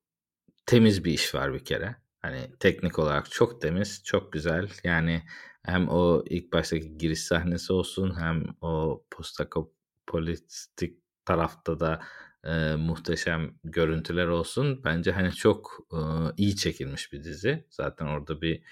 temiz 0.66 1.04
bir 1.04 1.12
iş 1.12 1.34
var 1.34 1.54
bir 1.54 1.64
kere. 1.64 1.96
Hani 2.22 2.50
teknik 2.60 2.98
olarak 2.98 3.30
çok 3.30 3.60
temiz, 3.60 4.04
çok 4.04 4.32
güzel. 4.32 4.68
Yani 4.84 5.22
hem 5.62 5.88
o 5.88 6.24
ilk 6.26 6.52
baştaki 6.52 6.98
giriş 6.98 7.20
sahnesi 7.22 7.72
olsun 7.72 8.20
hem 8.20 8.44
o 8.60 9.04
postapopolitik 9.10 10.98
tarafta 11.24 11.80
da 11.80 12.00
e, 12.44 12.76
muhteşem 12.76 13.54
görüntüler 13.64 14.26
olsun. 14.26 14.84
Bence 14.84 15.12
hani 15.12 15.32
çok 15.32 15.86
e, 15.92 15.98
iyi 16.36 16.56
çekilmiş 16.56 17.12
bir 17.12 17.24
dizi. 17.24 17.66
Zaten 17.70 18.06
orada 18.06 18.40
bir 18.40 18.62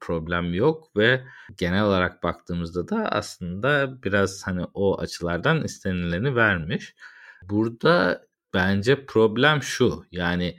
problem 0.00 0.54
yok 0.54 0.96
ve 0.96 1.24
genel 1.56 1.84
olarak 1.84 2.22
baktığımızda 2.22 2.88
da 2.88 3.08
aslında 3.12 4.02
biraz 4.02 4.46
hani 4.46 4.64
o 4.74 5.00
açılardan 5.00 5.64
istenileni 5.64 6.36
vermiş. 6.36 6.94
Burada 7.42 8.26
bence 8.54 9.06
problem 9.06 9.62
şu 9.62 10.04
yani 10.12 10.58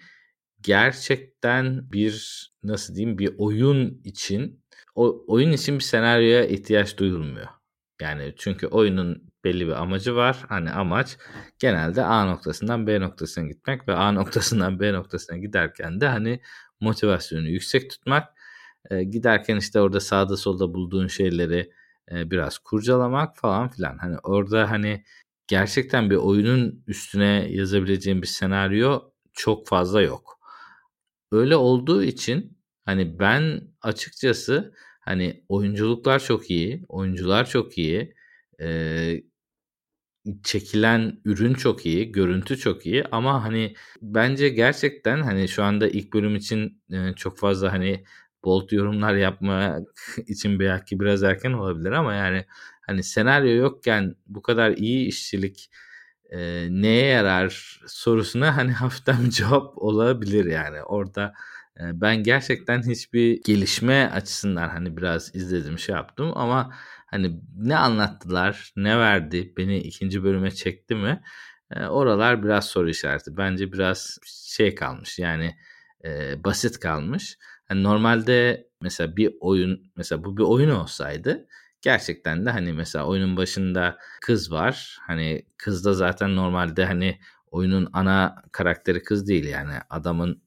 gerçekten 0.62 1.92
bir 1.92 2.48
nasıl 2.64 2.96
diyeyim 2.96 3.18
bir 3.18 3.36
oyun 3.38 4.02
için 4.04 4.64
o 4.96 5.24
oyun 5.28 5.52
için 5.52 5.76
bir 5.76 5.84
senaryoya 5.84 6.46
ihtiyaç 6.46 6.98
duyulmuyor. 6.98 7.48
Yani 8.02 8.34
çünkü 8.38 8.68
oyunun 8.68 9.32
belli 9.44 9.68
bir 9.68 9.82
amacı 9.82 10.16
var. 10.16 10.46
Hani 10.50 10.72
amaç 10.72 11.18
genelde 11.60 12.04
A 12.04 12.26
noktasından 12.26 12.88
B 12.88 13.00
noktasına 13.00 13.48
gitmek 13.48 13.88
ve 13.88 13.94
A 13.94 14.12
noktasından 14.12 14.80
B 14.80 14.94
noktasına 14.94 15.38
giderken 15.38 16.02
de 16.02 16.08
hani 16.08 16.42
motivasyonu 16.80 17.48
yüksek 17.48 17.90
tutmak. 17.90 18.41
E, 18.90 19.04
giderken 19.04 19.58
işte 19.58 19.82
orada 19.82 20.00
sağda 20.00 20.38
solda 20.38 20.74
bulduğun 20.74 21.08
şeyleri 21.08 21.72
e, 22.12 22.32
biraz 22.32 22.58
kurcalamak 22.58 23.38
falan 23.38 23.70
filan. 23.70 23.98
Hani 23.98 24.18
orada 24.24 24.72
hani 24.72 25.04
gerçekten 25.48 26.10
bir 26.10 26.16
oyunun 26.16 26.84
üstüne 26.88 27.48
yazabileceğim 27.52 28.22
bir 28.22 28.28
senaryo 28.28 29.02
çok 29.34 29.68
fazla 29.68 30.02
yok. 30.02 30.40
Öyle 31.32 31.56
olduğu 31.56 32.04
için 32.04 32.58
hani 32.86 33.20
ben 33.20 33.62
açıkçası 33.82 34.74
hani 35.02 35.46
oyunculuklar 35.50 36.20
çok 36.20 36.50
iyi, 36.52 36.86
oyuncular 36.90 37.50
çok 37.50 37.78
iyi, 37.78 38.14
e, 38.62 39.22
çekilen 40.44 41.22
ürün 41.26 41.54
çok 41.54 41.86
iyi, 41.86 42.12
görüntü 42.12 42.58
çok 42.58 42.86
iyi 42.86 43.04
ama 43.12 43.44
hani 43.44 43.76
bence 44.02 44.50
gerçekten 44.50 45.22
hani 45.22 45.48
şu 45.48 45.64
anda 45.64 45.88
ilk 45.88 46.14
bölüm 46.14 46.36
için 46.36 46.82
çok 47.16 47.38
fazla 47.38 47.74
hani 47.74 48.04
bold 48.44 48.72
yorumlar 48.72 49.16
yapma 49.16 49.80
için 50.28 50.60
belki 50.60 51.00
biraz 51.00 51.24
erken 51.24 51.54
olabilir 51.54 51.92
ama 51.92 52.14
yani 52.14 52.46
hani 52.82 53.04
senaryo 53.04 53.56
yokken 53.56 54.16
bu 54.28 54.42
kadar 54.42 54.72
iyi 54.72 55.08
işçilik 55.08 55.70
e, 56.32 56.68
neye 56.72 57.06
yarar 57.06 57.82
sorusuna 57.88 58.58
hani 58.58 58.72
hafiften 58.72 59.30
cevap 59.30 59.78
olabilir 59.78 60.46
yani. 60.46 60.84
Orada 60.84 61.34
e, 61.80 62.02
ben 62.02 62.24
gerçekten 62.24 62.82
hiçbir 62.82 63.42
gelişme 63.44 64.10
açısından 64.14 64.70
hani 64.70 64.98
biraz 64.98 65.36
izledim 65.36 65.80
şey 65.80 65.96
yaptım 65.96 66.32
ama 66.36 66.74
hani 67.06 67.42
ne 67.58 67.78
anlattılar 67.78 68.74
ne 68.76 69.00
verdi 69.00 69.54
beni 69.58 69.78
ikinci 69.78 70.24
bölüme 70.24 70.52
çekti 70.52 70.96
mi? 70.96 71.22
E, 71.72 71.86
oralar 71.86 72.44
biraz 72.44 72.66
soru 72.66 72.90
işareti. 72.90 73.38
Bence 73.38 73.72
biraz 73.72 74.18
şey 74.26 74.76
kalmış 74.76 75.20
yani 75.20 75.56
e, 76.06 76.44
basit 76.44 76.80
kalmış 76.80 77.38
hani 77.72 77.84
normalde 77.84 78.68
mesela 78.82 79.18
bir 79.18 79.34
oyun 79.40 79.92
mesela 79.96 80.24
bu 80.24 80.38
bir 80.38 80.44
oyun 80.44 80.70
olsaydı 80.70 81.48
gerçekten 81.82 82.46
de 82.46 82.50
hani 82.50 82.74
mesela 82.74 83.06
oyunun 83.06 83.38
başında 83.38 83.98
kız 84.22 84.52
var. 84.52 84.98
Hani 85.02 85.46
kız 85.58 85.86
da 85.86 85.94
zaten 85.94 86.36
normalde 86.36 86.86
hani 86.86 87.20
oyunun 87.52 87.90
ana 87.94 88.44
karakteri 88.52 89.04
kız 89.04 89.28
değil 89.28 89.46
yani 89.46 89.74
adamın 89.90 90.42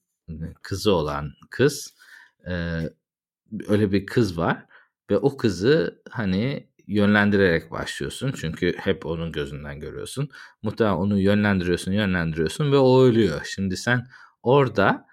kızı 0.63 0.93
olan 0.93 1.33
kız. 1.51 1.95
Ee, 2.49 2.81
öyle 3.69 3.93
bir 3.93 4.07
kız 4.07 4.39
var 4.39 4.67
ve 5.11 5.19
o 5.19 5.37
kızı 5.37 6.03
hani 6.11 6.69
yönlendirerek 6.87 7.71
başlıyorsun. 7.71 8.33
Çünkü 8.37 8.75
hep 8.79 9.07
onun 9.07 9.33
gözünden 9.33 9.81
görüyorsun. 9.81 10.29
Muhtemelen 10.63 10.97
onu 10.97 11.21
yönlendiriyorsun, 11.21 11.93
yönlendiriyorsun 11.93 12.73
ve 12.73 12.79
o 12.79 13.03
ölüyor. 13.03 13.41
Şimdi 13.45 13.77
sen 13.77 14.07
orada 14.43 15.07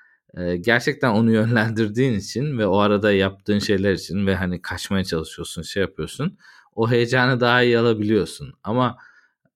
gerçekten 0.59 1.09
onu 1.09 1.31
yönlendirdiğin 1.33 2.13
için 2.13 2.57
ve 2.57 2.67
o 2.67 2.77
arada 2.77 3.11
yaptığın 3.11 3.59
şeyler 3.59 3.93
için 3.93 4.27
ve 4.27 4.35
hani 4.35 4.61
kaçmaya 4.61 5.03
çalışıyorsun, 5.03 5.61
şey 5.61 5.81
yapıyorsun. 5.81 6.37
O 6.75 6.91
heyecanı 6.91 7.39
daha 7.39 7.63
iyi 7.63 7.79
alabiliyorsun. 7.79 8.53
Ama 8.63 8.97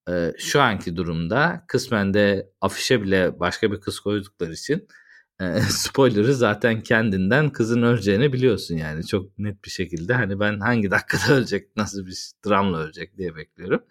e, 0.10 0.34
şu 0.38 0.62
anki 0.62 0.96
durumda 0.96 1.64
kısmen 1.68 2.14
de 2.14 2.50
afişe 2.62 3.02
bile 3.02 3.40
başka 3.40 3.72
bir 3.72 3.82
kız 3.82 4.00
koydukları 4.00 4.54
için 4.54 4.88
e, 5.42 5.60
spoiler'ı 5.70 6.34
zaten 6.34 6.82
kendinden 6.82 7.50
kızın 7.50 7.82
öleceğini 7.82 8.34
biliyorsun 8.34 8.76
yani 8.76 9.06
çok 9.06 9.40
net 9.40 9.66
bir 9.66 9.70
şekilde 9.70 10.14
hani 10.14 10.40
ben 10.40 10.60
hangi 10.60 10.92
dakikada 10.92 11.34
ölecek 11.38 11.76
nasıl 11.78 12.06
bir 12.06 12.32
dramla 12.48 12.78
ölecek 12.78 13.18
diye 13.18 13.36
bekliyorum. 13.36 13.84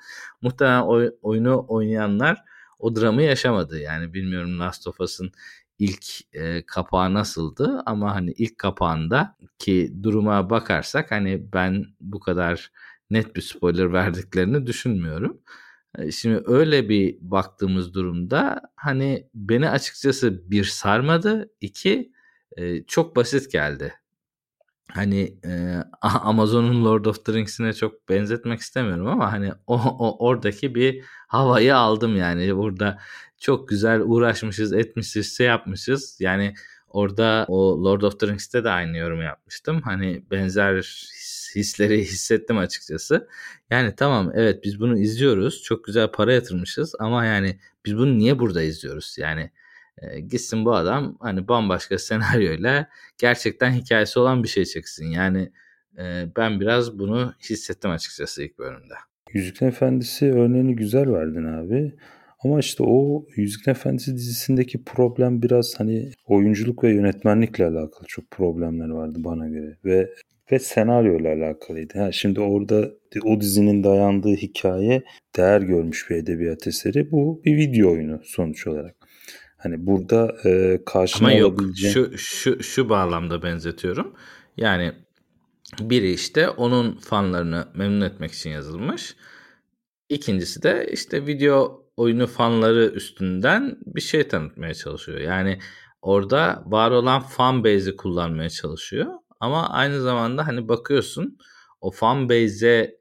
Muhtemelen 0.42 0.82
oy, 0.82 1.10
oyunu 1.22 1.64
oynayanlar 1.68 2.38
o 2.78 2.96
dramı 2.96 3.22
yaşamadı 3.22 3.80
yani 3.80 4.14
bilmiyorum 4.14 4.60
Last 4.60 4.86
of 4.86 5.00
Us'ın 5.00 5.32
ilk 5.78 6.34
e, 6.34 6.66
kapağı 6.66 7.14
nasıldı 7.14 7.82
ama 7.86 8.14
hani 8.14 8.32
ilk 8.32 8.58
kapağında 8.58 9.36
ki 9.58 9.92
duruma 10.02 10.50
bakarsak 10.50 11.10
hani 11.10 11.52
ben 11.52 11.86
bu 12.00 12.20
kadar 12.20 12.72
net 13.10 13.36
bir 13.36 13.40
spoiler 13.40 13.92
verdiklerini 13.92 14.66
düşünmüyorum. 14.66 15.40
Şimdi 16.12 16.42
öyle 16.46 16.88
bir 16.88 17.18
baktığımız 17.20 17.94
durumda 17.94 18.62
hani 18.76 19.28
beni 19.34 19.68
açıkçası 19.70 20.50
bir 20.50 20.64
sarmadı, 20.64 21.50
iki 21.60 22.12
e, 22.56 22.84
çok 22.84 23.16
basit 23.16 23.52
geldi. 23.52 23.94
Hani 24.92 25.38
e, 25.44 25.76
Amazon'un 26.02 26.84
Lord 26.84 27.04
of 27.04 27.24
the 27.24 27.32
Rings'ine 27.32 27.72
çok 27.72 28.08
benzetmek 28.08 28.60
istemiyorum 28.60 29.06
ama 29.06 29.32
hani 29.32 29.52
o, 29.66 29.74
o 29.76 30.26
oradaki 30.26 30.74
bir 30.74 31.04
havayı 31.28 31.76
aldım 31.76 32.16
yani 32.16 32.56
burada 32.56 32.98
çok 33.44 33.68
güzel 33.68 34.00
uğraşmışız, 34.00 34.72
etmişiz, 34.72 35.36
şey 35.36 35.46
yapmışız. 35.46 36.16
Yani 36.20 36.54
orada 36.88 37.44
o 37.48 37.84
Lord 37.84 38.02
of 38.02 38.20
the 38.20 38.26
Rings'te 38.26 38.64
de 38.64 38.70
aynı 38.70 38.96
yorum 38.96 39.22
yapmıştım. 39.22 39.82
Hani 39.82 40.22
benzer 40.30 40.74
hisleri 41.54 42.00
hissettim 42.00 42.58
açıkçası. 42.58 43.28
Yani 43.70 43.94
tamam 43.96 44.32
evet 44.34 44.64
biz 44.64 44.80
bunu 44.80 44.98
izliyoruz. 44.98 45.62
Çok 45.62 45.84
güzel 45.84 46.12
para 46.12 46.32
yatırmışız 46.32 46.94
ama 46.98 47.24
yani 47.24 47.58
biz 47.84 47.96
bunu 47.96 48.18
niye 48.18 48.38
burada 48.38 48.62
izliyoruz? 48.62 49.16
Yani 49.18 49.50
e, 49.98 50.20
gitsin 50.20 50.64
bu 50.64 50.74
adam 50.74 51.16
hani 51.20 51.48
bambaşka 51.48 51.98
senaryoyla 52.08 52.88
gerçekten 53.18 53.72
hikayesi 53.72 54.18
olan 54.18 54.42
bir 54.42 54.48
şey 54.48 54.64
çeksin. 54.64 55.06
Yani 55.06 55.52
e, 55.98 56.28
ben 56.36 56.60
biraz 56.60 56.98
bunu 56.98 57.34
hissettim 57.50 57.90
açıkçası 57.90 58.42
ilk 58.42 58.58
bölümde. 58.58 58.94
Yüzüklerin 59.32 59.70
Efendisi 59.72 60.32
örneğini 60.32 60.76
güzel 60.76 61.12
verdin 61.12 61.44
abi. 61.44 61.94
Ama 62.44 62.60
işte 62.60 62.82
o 62.86 63.26
Yüzüklerin 63.36 63.76
Efendisi 63.76 64.14
dizisindeki 64.14 64.84
problem 64.84 65.42
biraz 65.42 65.74
hani 65.80 66.10
oyunculuk 66.26 66.84
ve 66.84 66.90
yönetmenlikle 66.90 67.66
alakalı 67.66 68.06
çok 68.08 68.30
problemler 68.30 68.88
vardı 68.88 69.18
bana 69.24 69.48
göre. 69.48 69.76
Ve 69.84 70.10
ve 70.52 70.58
senaryo 70.58 71.20
ile 71.20 71.28
alakalıydı. 71.28 71.98
Ha, 71.98 72.12
şimdi 72.12 72.40
orada 72.40 72.90
o 73.24 73.40
dizinin 73.40 73.84
dayandığı 73.84 74.34
hikaye 74.34 75.02
değer 75.36 75.60
görmüş 75.60 76.10
bir 76.10 76.16
edebiyat 76.16 76.66
eseri. 76.66 77.10
Bu 77.10 77.42
bir 77.44 77.56
video 77.56 77.92
oyunu 77.92 78.20
sonuç 78.24 78.66
olarak. 78.66 78.96
Hani 79.56 79.86
burada 79.86 80.36
e, 80.44 80.80
karşına 80.86 81.28
Ama 81.28 81.36
yok 81.36 81.60
şu, 81.76 82.18
şu, 82.18 82.62
şu 82.62 82.88
bağlamda 82.88 83.42
benzetiyorum. 83.42 84.14
Yani 84.56 84.92
biri 85.80 86.12
işte 86.12 86.48
onun 86.48 86.96
fanlarını 86.96 87.68
memnun 87.74 88.00
etmek 88.00 88.32
için 88.32 88.50
yazılmış. 88.50 89.16
İkincisi 90.08 90.62
de 90.62 90.88
işte 90.92 91.26
video 91.26 91.83
oyunu 91.96 92.26
fanları 92.26 92.86
üstünden 92.94 93.78
bir 93.86 94.00
şey 94.00 94.28
tanıtmaya 94.28 94.74
çalışıyor. 94.74 95.20
Yani 95.20 95.58
orada 96.02 96.62
var 96.66 96.90
olan 96.90 97.22
fan 97.22 97.64
base'i 97.64 97.96
kullanmaya 97.96 98.50
çalışıyor. 98.50 99.12
Ama 99.40 99.68
aynı 99.70 100.00
zamanda 100.00 100.46
hani 100.46 100.68
bakıyorsun 100.68 101.38
o 101.80 101.90
fan 101.90 102.28
base'e 102.28 102.98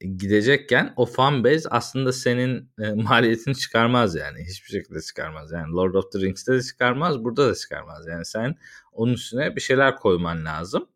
gidecekken 0.00 0.92
o 0.96 1.06
fan 1.06 1.44
base 1.44 1.68
aslında 1.68 2.12
senin 2.12 2.70
e, 2.78 2.92
maliyetini 2.94 3.56
çıkarmaz 3.56 4.14
yani. 4.14 4.44
Hiçbir 4.44 4.68
şekilde 4.70 5.00
çıkarmaz. 5.00 5.52
Yani 5.52 5.72
Lord 5.72 5.94
of 5.94 6.12
the 6.12 6.18
Rings'te 6.18 6.52
de 6.52 6.62
çıkarmaz, 6.62 7.24
burada 7.24 7.50
da 7.50 7.54
çıkarmaz. 7.54 8.06
Yani 8.06 8.24
sen 8.24 8.56
onun 8.92 9.12
üstüne 9.12 9.56
bir 9.56 9.60
şeyler 9.60 9.96
koyman 9.96 10.44
lazım. 10.44 10.88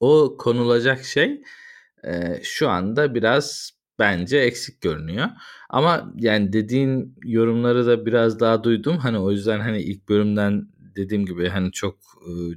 O 0.00 0.36
konulacak 0.38 1.04
şey 1.04 1.42
e, 2.04 2.40
şu 2.42 2.68
anda 2.68 3.14
biraz 3.14 3.77
bence 3.98 4.38
eksik 4.38 4.80
görünüyor. 4.80 5.28
Ama 5.68 6.12
yani 6.16 6.52
dediğin 6.52 7.16
yorumları 7.24 7.86
da 7.86 8.06
biraz 8.06 8.40
daha 8.40 8.64
duydum. 8.64 8.98
Hani 8.98 9.18
o 9.18 9.30
yüzden 9.30 9.60
hani 9.60 9.82
ilk 9.82 10.08
bölümden 10.08 10.68
dediğim 10.96 11.26
gibi 11.26 11.48
hani 11.48 11.72
çok 11.72 11.98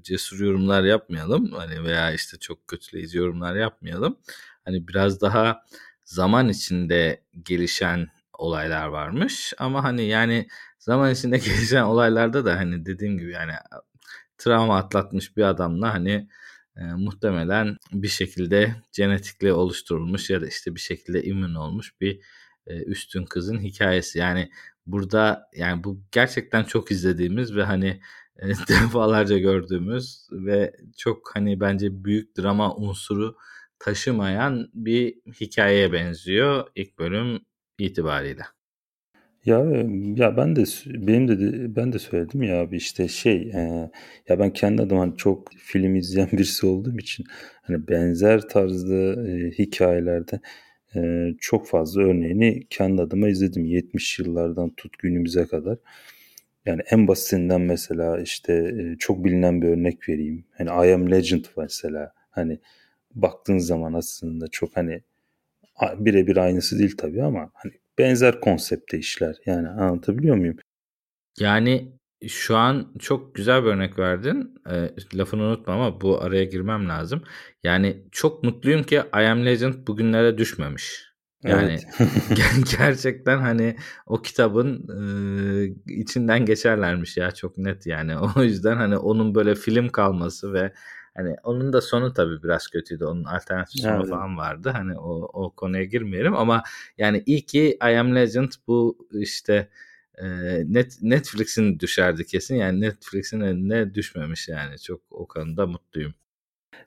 cesur 0.03 0.39
yorumlar 0.45 0.83
yapmayalım. 0.83 1.51
Hani 1.51 1.83
veya 1.83 2.11
işte 2.11 2.37
çok 2.37 2.67
kötüleyici 2.67 3.17
yorumlar 3.17 3.55
yapmayalım. 3.55 4.17
Hani 4.65 4.87
biraz 4.87 5.21
daha 5.21 5.65
zaman 6.03 6.49
içinde 6.49 7.23
gelişen 7.43 8.07
olaylar 8.33 8.87
varmış. 8.87 9.53
Ama 9.57 9.83
hani 9.83 10.03
yani 10.05 10.47
zaman 10.79 11.11
içinde 11.11 11.37
gelişen 11.45 11.83
olaylarda 11.83 12.45
da 12.45 12.55
hani 12.55 12.85
dediğim 12.85 13.17
gibi 13.17 13.31
yani 13.31 13.51
travma 14.37 14.77
atlatmış 14.77 15.37
bir 15.37 15.43
adamla 15.43 15.93
hani 15.93 16.27
e, 16.77 16.83
muhtemelen 16.83 17.77
bir 17.93 18.07
şekilde 18.07 18.75
genetikle 18.93 19.53
oluşturulmuş 19.53 20.29
ya 20.29 20.41
da 20.41 20.47
işte 20.47 20.75
bir 20.75 20.79
şekilde 20.79 21.23
immün 21.23 21.55
olmuş 21.55 22.01
bir 22.01 22.21
e, 22.67 22.83
üstün 22.83 23.25
kızın 23.25 23.59
hikayesi. 23.59 24.19
Yani 24.19 24.51
burada 24.85 25.49
yani 25.55 25.83
bu 25.83 26.01
gerçekten 26.11 26.63
çok 26.63 26.91
izlediğimiz 26.91 27.55
ve 27.55 27.63
hani 27.63 28.01
e, 28.39 28.47
defalarca 28.69 29.37
gördüğümüz 29.37 30.27
ve 30.31 30.75
çok 30.97 31.35
hani 31.35 31.59
bence 31.59 32.03
büyük 32.05 32.37
drama 32.37 32.75
unsuru 32.75 33.37
taşımayan 33.79 34.69
bir 34.73 35.15
hikayeye 35.41 35.93
benziyor 35.93 36.67
ilk 36.75 36.99
bölüm 36.99 37.41
itibariyle. 37.79 38.43
Ya 39.45 39.59
ya 40.15 40.37
ben 40.37 40.55
de 40.55 40.63
benim 40.87 41.27
de 41.27 41.75
ben 41.75 41.93
de 41.93 41.99
söyledim 41.99 42.43
ya 42.43 42.61
abi 42.61 42.77
işte 42.77 43.07
şey 43.07 43.35
e, 43.53 43.89
ya 44.29 44.39
ben 44.39 44.53
kendi 44.53 44.81
adıma 44.81 45.01
hani 45.01 45.17
çok 45.17 45.51
film 45.57 45.95
izleyen 45.95 46.29
birisi 46.31 46.65
olduğum 46.67 46.97
için 46.97 47.25
hani 47.61 47.87
benzer 47.87 48.41
tarzda 48.49 49.27
e, 49.29 49.51
hikayelerde 49.51 50.39
e, 50.95 51.29
çok 51.41 51.67
fazla 51.67 52.01
örneğini 52.01 52.67
kendi 52.69 53.01
adıma 53.01 53.29
izledim 53.29 53.65
70 53.65 54.19
yıllardan 54.19 54.69
tut 54.69 54.97
günümüze 54.99 55.45
kadar. 55.47 55.77
Yani 56.65 56.81
en 56.91 57.07
basitinden 57.07 57.61
mesela 57.61 58.21
işte 58.21 58.53
e, 58.53 58.97
çok 58.99 59.25
bilinen 59.25 59.61
bir 59.61 59.67
örnek 59.67 60.09
vereyim. 60.09 60.45
Hani 60.57 60.69
I 60.89 60.93
Am 60.93 61.11
Legend 61.11 61.45
mesela 61.57 62.13
hani 62.31 62.59
baktığın 63.15 63.57
zaman 63.57 63.93
aslında 63.93 64.47
çok 64.47 64.77
hani 64.77 65.01
birebir 65.99 66.37
aynısı 66.37 66.79
değil 66.79 66.95
tabii 66.97 67.23
ama 67.23 67.51
hani 67.53 67.73
benzer 68.01 68.39
konsepte 68.41 68.97
işler. 68.97 69.35
Yani 69.45 69.67
anlatabiliyor 69.67 70.35
muyum? 70.35 70.57
Yani 71.39 71.91
şu 72.27 72.57
an 72.57 72.93
çok 72.99 73.35
güzel 73.35 73.63
bir 73.63 73.69
örnek 73.69 73.99
verdin. 73.99 74.55
E, 74.69 74.89
lafını 75.17 75.43
unutma 75.43 75.73
ama 75.73 76.01
bu 76.01 76.21
araya 76.21 76.43
girmem 76.43 76.89
lazım. 76.89 77.23
Yani 77.63 78.03
çok 78.11 78.43
mutluyum 78.43 78.83
ki 78.83 78.95
I 79.15 79.17
Am 79.17 79.45
Legend 79.45 79.87
bugünlere 79.87 80.37
düşmemiş. 80.37 81.11
Yani 81.43 81.71
evet. 81.71 81.85
gerçekten 82.77 83.37
hani 83.37 83.75
o 84.05 84.21
kitabın 84.21 84.87
e, 85.87 85.93
içinden 85.93 86.45
geçerlermiş 86.45 87.17
ya 87.17 87.31
çok 87.31 87.57
net 87.57 87.85
yani. 87.85 88.17
O 88.35 88.43
yüzden 88.43 88.75
hani 88.75 88.97
onun 88.97 89.35
böyle 89.35 89.55
film 89.55 89.89
kalması 89.89 90.53
ve 90.53 90.73
Hani 91.15 91.35
onun 91.43 91.73
da 91.73 91.81
sonu 91.81 92.13
tabii 92.13 92.43
biraz 92.43 92.67
kötüydü. 92.67 93.05
Onun 93.05 93.23
alternatif 93.23 93.81
sonu 93.81 93.95
evet. 93.95 94.09
falan 94.09 94.37
vardı. 94.37 94.69
Hani 94.69 94.97
o, 94.97 95.29
o 95.33 95.49
konuya 95.49 95.83
girmeyelim 95.83 96.35
ama 96.35 96.63
yani 96.97 97.23
iyi 97.25 97.45
ki 97.45 97.77
I 97.83 97.97
Am 97.99 98.15
Legend 98.15 98.51
bu 98.67 99.07
işte 99.11 99.69
e, 100.17 100.25
net 100.73 100.97
Netflix'in 101.01 101.79
düşerdi 101.79 102.25
kesin. 102.25 102.55
Yani 102.55 102.81
Netflix'in 102.81 103.41
eline 103.41 103.93
düşmemiş 103.93 104.47
yani. 104.47 104.79
Çok 104.79 105.01
o 105.11 105.27
konuda 105.27 105.67
mutluyum. 105.67 106.13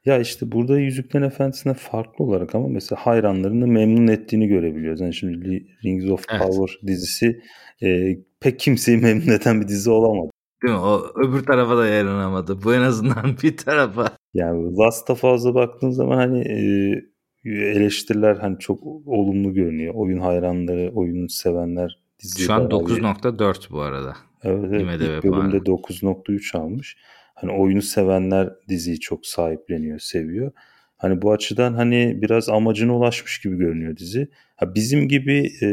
Ya 0.04 0.18
işte 0.18 0.52
burada 0.52 0.78
Yüzüklerin 0.78 1.24
Efendisi'ne 1.24 1.74
farklı 1.74 2.24
olarak 2.24 2.54
ama 2.54 2.68
mesela 2.68 3.06
hayranlarını 3.06 3.66
memnun 3.66 4.06
ettiğini 4.06 4.48
görebiliyoruz. 4.48 5.00
Yani 5.00 5.14
şimdi 5.14 5.66
Rings 5.84 6.10
of 6.10 6.24
evet. 6.30 6.42
Power 6.42 6.86
dizisi 6.86 7.42
e, 7.82 8.18
pek 8.40 8.58
kimseyi 8.58 8.98
memnun 9.02 9.32
eden 9.32 9.60
bir 9.60 9.68
dizi 9.68 9.90
olamadı. 9.90 10.30
Değil 10.64 10.76
mi? 10.76 10.80
O 10.80 11.12
öbür 11.14 11.44
tarafa 11.44 11.76
da 11.76 11.86
yaranamadı. 11.86 12.62
Bu 12.64 12.74
en 12.74 12.80
azından 12.80 13.36
bir 13.42 13.56
tarafa. 13.56 14.16
Yani 14.34 14.76
Last 14.76 15.10
of 15.10 15.24
Us'a 15.24 15.54
baktığın 15.54 15.90
zaman 15.90 16.16
hani 16.16 16.40
e, 16.40 17.50
eleştiriler 17.50 18.36
hani 18.36 18.58
çok 18.58 18.86
olumlu 19.06 19.54
görünüyor. 19.54 19.94
Oyun 19.94 20.18
hayranları, 20.18 20.92
oyunu 20.94 21.28
sevenler 21.28 21.98
diziye 22.22 22.46
Şu 22.46 22.52
an 22.52 22.62
9.4 22.62 23.70
bu 23.70 23.80
arada. 23.80 24.16
Evet, 24.42 24.70
evet. 24.72 25.00
İlk 25.00 25.32
bölümde 25.32 25.56
9.3 25.56 26.58
almış. 26.58 26.96
Hani 27.34 27.52
oyunu 27.52 27.82
sevenler 27.82 28.50
diziyi 28.68 29.00
çok 29.00 29.26
sahipleniyor, 29.26 29.98
seviyor. 29.98 30.52
Hani 30.96 31.22
bu 31.22 31.32
açıdan 31.32 31.74
hani 31.74 32.22
biraz 32.22 32.48
amacına 32.48 32.96
ulaşmış 32.96 33.40
gibi 33.40 33.56
görünüyor 33.56 33.96
dizi. 33.96 34.28
Ha 34.56 34.74
bizim 34.74 35.08
gibi 35.08 35.50
e, 35.62 35.66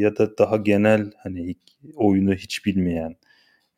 ya 0.00 0.16
da 0.16 0.38
daha 0.38 0.56
genel 0.56 1.10
hani 1.22 1.54
oyunu 1.94 2.34
hiç 2.34 2.66
bilmeyen 2.66 3.16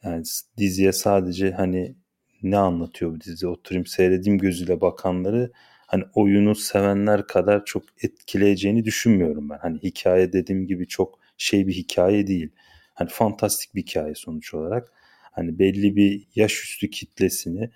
yani 0.05 0.25
diziye 0.57 0.93
sadece 0.93 1.51
hani 1.53 1.95
ne 2.43 2.59
anlatıyor 2.59 3.15
bu 3.15 3.21
dizi 3.21 3.47
oturayım 3.47 3.87
seyredeyim 3.87 4.39
gözüyle 4.39 4.81
bakanları 4.81 5.53
hani 5.87 6.05
oyunu 6.15 6.55
sevenler 6.55 7.27
kadar 7.27 7.65
çok 7.65 7.83
etkileyeceğini 8.05 8.85
düşünmüyorum 8.85 9.51
ben. 9.51 9.59
Hani 9.59 9.79
hikaye 9.79 10.33
dediğim 10.33 10.67
gibi 10.67 10.87
çok 10.89 11.19
şey 11.39 11.67
bir 11.67 11.73
hikaye 11.75 12.27
değil. 12.27 12.51
Hani 12.95 13.09
fantastik 13.13 13.75
bir 13.75 13.83
hikaye 13.83 14.15
sonuç 14.15 14.55
olarak. 14.55 14.93
Hani 15.33 15.59
belli 15.59 15.97
bir 15.97 16.27
yaş 16.35 16.65
üstü 16.65 16.91
kitlesini 16.91 17.71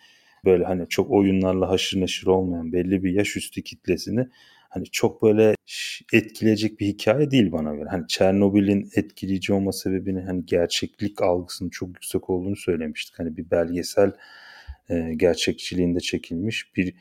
böyle 0.44 0.64
hani 0.64 0.88
çok 0.88 1.10
oyunlarla 1.10 1.68
haşır 1.70 2.00
neşir 2.00 2.26
olmayan 2.26 2.72
belli 2.72 3.04
bir 3.04 3.12
yaş 3.12 3.36
üstü 3.36 3.62
kitlesini 3.62 4.28
hani 4.74 4.84
çok 4.84 5.22
böyle 5.22 5.54
etkileyecek 6.12 6.80
bir 6.80 6.86
hikaye 6.86 7.30
değil 7.30 7.52
bana 7.52 7.74
göre. 7.74 7.88
Hani 7.90 8.08
Çernobil'in 8.08 8.90
etkileyici 8.96 9.52
olma 9.52 9.72
sebebini 9.72 10.20
hani 10.20 10.46
gerçeklik 10.46 11.22
algısının 11.22 11.70
çok 11.70 11.88
yüksek 11.88 12.30
olduğunu 12.30 12.56
söylemiştik. 12.56 13.18
Hani 13.18 13.36
bir 13.36 13.50
belgesel 13.50 14.12
e, 14.88 15.14
gerçekçiliğinde 15.16 16.00
çekilmiş 16.00 16.76
bir 16.76 16.94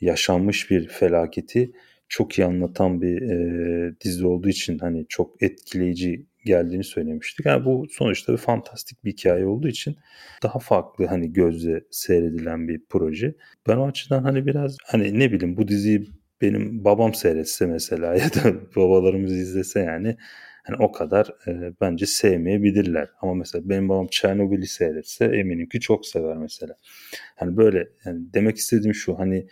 yaşanmış 0.00 0.70
bir 0.70 0.88
felaketi 0.88 1.72
çok 2.08 2.38
iyi 2.38 2.44
anlatan 2.44 3.02
bir 3.02 3.22
e, 3.22 3.94
dizi 4.00 4.26
olduğu 4.26 4.48
için 4.48 4.78
hani 4.78 5.06
çok 5.08 5.42
etkileyici 5.42 6.26
geldiğini 6.44 6.84
söylemiştik. 6.84 7.46
Yani 7.46 7.64
bu 7.64 7.86
sonuçta 7.90 8.32
bir 8.32 8.38
fantastik 8.38 9.04
bir 9.04 9.12
hikaye 9.12 9.46
olduğu 9.46 9.68
için 9.68 9.96
daha 10.42 10.58
farklı 10.58 11.06
hani 11.06 11.32
gözle 11.32 11.84
seyredilen 11.90 12.68
bir 12.68 12.80
proje. 12.88 13.34
Ben 13.68 13.76
o 13.76 13.86
açıdan 13.86 14.22
hani 14.22 14.46
biraz 14.46 14.76
hani 14.84 15.18
ne 15.18 15.32
bileyim 15.32 15.56
bu 15.56 15.68
diziyi 15.68 16.06
benim 16.42 16.84
babam 16.84 17.14
seyretse 17.14 17.66
mesela 17.66 18.14
ya 18.16 18.34
da 18.34 18.74
babalarımız 18.76 19.32
izlese 19.32 19.80
yani 19.80 20.16
hani 20.64 20.76
o 20.78 20.92
kadar 20.92 21.34
e, 21.46 21.72
bence 21.80 22.06
sevmeyebilirler. 22.06 23.08
Ama 23.22 23.34
mesela 23.34 23.68
benim 23.68 23.88
babam 23.88 24.06
Çernobil'i 24.06 24.66
seyretse 24.66 25.24
eminim 25.24 25.68
ki 25.68 25.80
çok 25.80 26.06
sever 26.06 26.36
mesela. 26.36 26.76
Hani 27.36 27.56
böyle 27.56 27.88
yani 28.04 28.34
demek 28.34 28.56
istediğim 28.56 28.94
şu 28.94 29.18
hani 29.18 29.46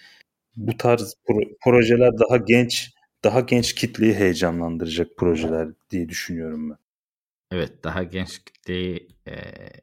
bu 0.57 0.77
tarz 0.77 1.15
pro- 1.29 1.57
projeler 1.65 2.13
daha 2.19 2.37
genç 2.37 2.93
daha 3.25 3.41
genç 3.41 3.75
kitleyi 3.75 4.15
heyecanlandıracak 4.15 5.09
projeler 5.17 5.69
diye 5.91 6.09
düşünüyorum 6.09 6.71
ben. 6.71 6.77
Evet 7.53 7.85
daha 7.85 8.03
genç 8.03 8.45
kitleyi 8.45 9.09
e, 9.29 9.33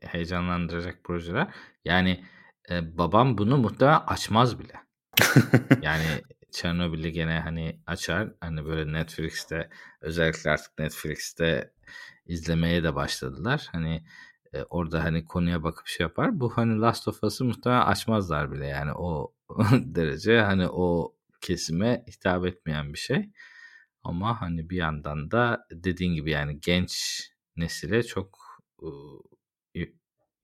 heyecanlandıracak 0.01 1.03
projeler. 1.03 1.47
Yani 1.85 2.23
e, 2.71 2.97
babam 2.97 3.37
bunu 3.37 3.57
muhtemelen 3.57 4.01
açmaz 4.07 4.59
bile. 4.59 4.73
yani 5.81 6.03
Chernobyl'i 6.55 7.11
gene 7.11 7.39
hani 7.39 7.79
açar. 7.85 8.33
Hani 8.41 8.65
böyle 8.65 8.93
Netflix'te 8.93 9.69
özellikle 10.01 10.49
artık 10.51 10.79
Netflix'te 10.79 11.73
izlemeye 12.25 12.83
de 12.83 12.95
başladılar. 12.95 13.67
Hani 13.71 14.03
e, 14.53 14.63
orada 14.63 15.03
hani 15.03 15.25
konuya 15.25 15.63
bakıp 15.63 15.87
şey 15.87 16.03
yapar. 16.03 16.39
Bu 16.39 16.57
hani 16.57 16.81
Last 16.81 17.07
of 17.07 17.23
Us'ı 17.23 17.45
muhtemelen 17.45 17.81
açmazlar 17.81 18.51
bile 18.51 18.67
yani 18.67 18.91
o 18.93 19.33
derece 19.71 20.41
hani 20.41 20.67
o 20.67 21.15
kesime 21.41 22.03
hitap 22.07 22.45
etmeyen 22.45 22.93
bir 22.93 22.99
şey. 22.99 23.29
Ama 24.03 24.41
hani 24.41 24.69
bir 24.69 24.77
yandan 24.77 25.31
da 25.31 25.67
dediğin 25.71 26.13
gibi 26.13 26.31
yani 26.31 26.59
genç 26.61 27.21
nesile 27.57 28.03
çok 28.03 28.39
ıı, 28.83 29.19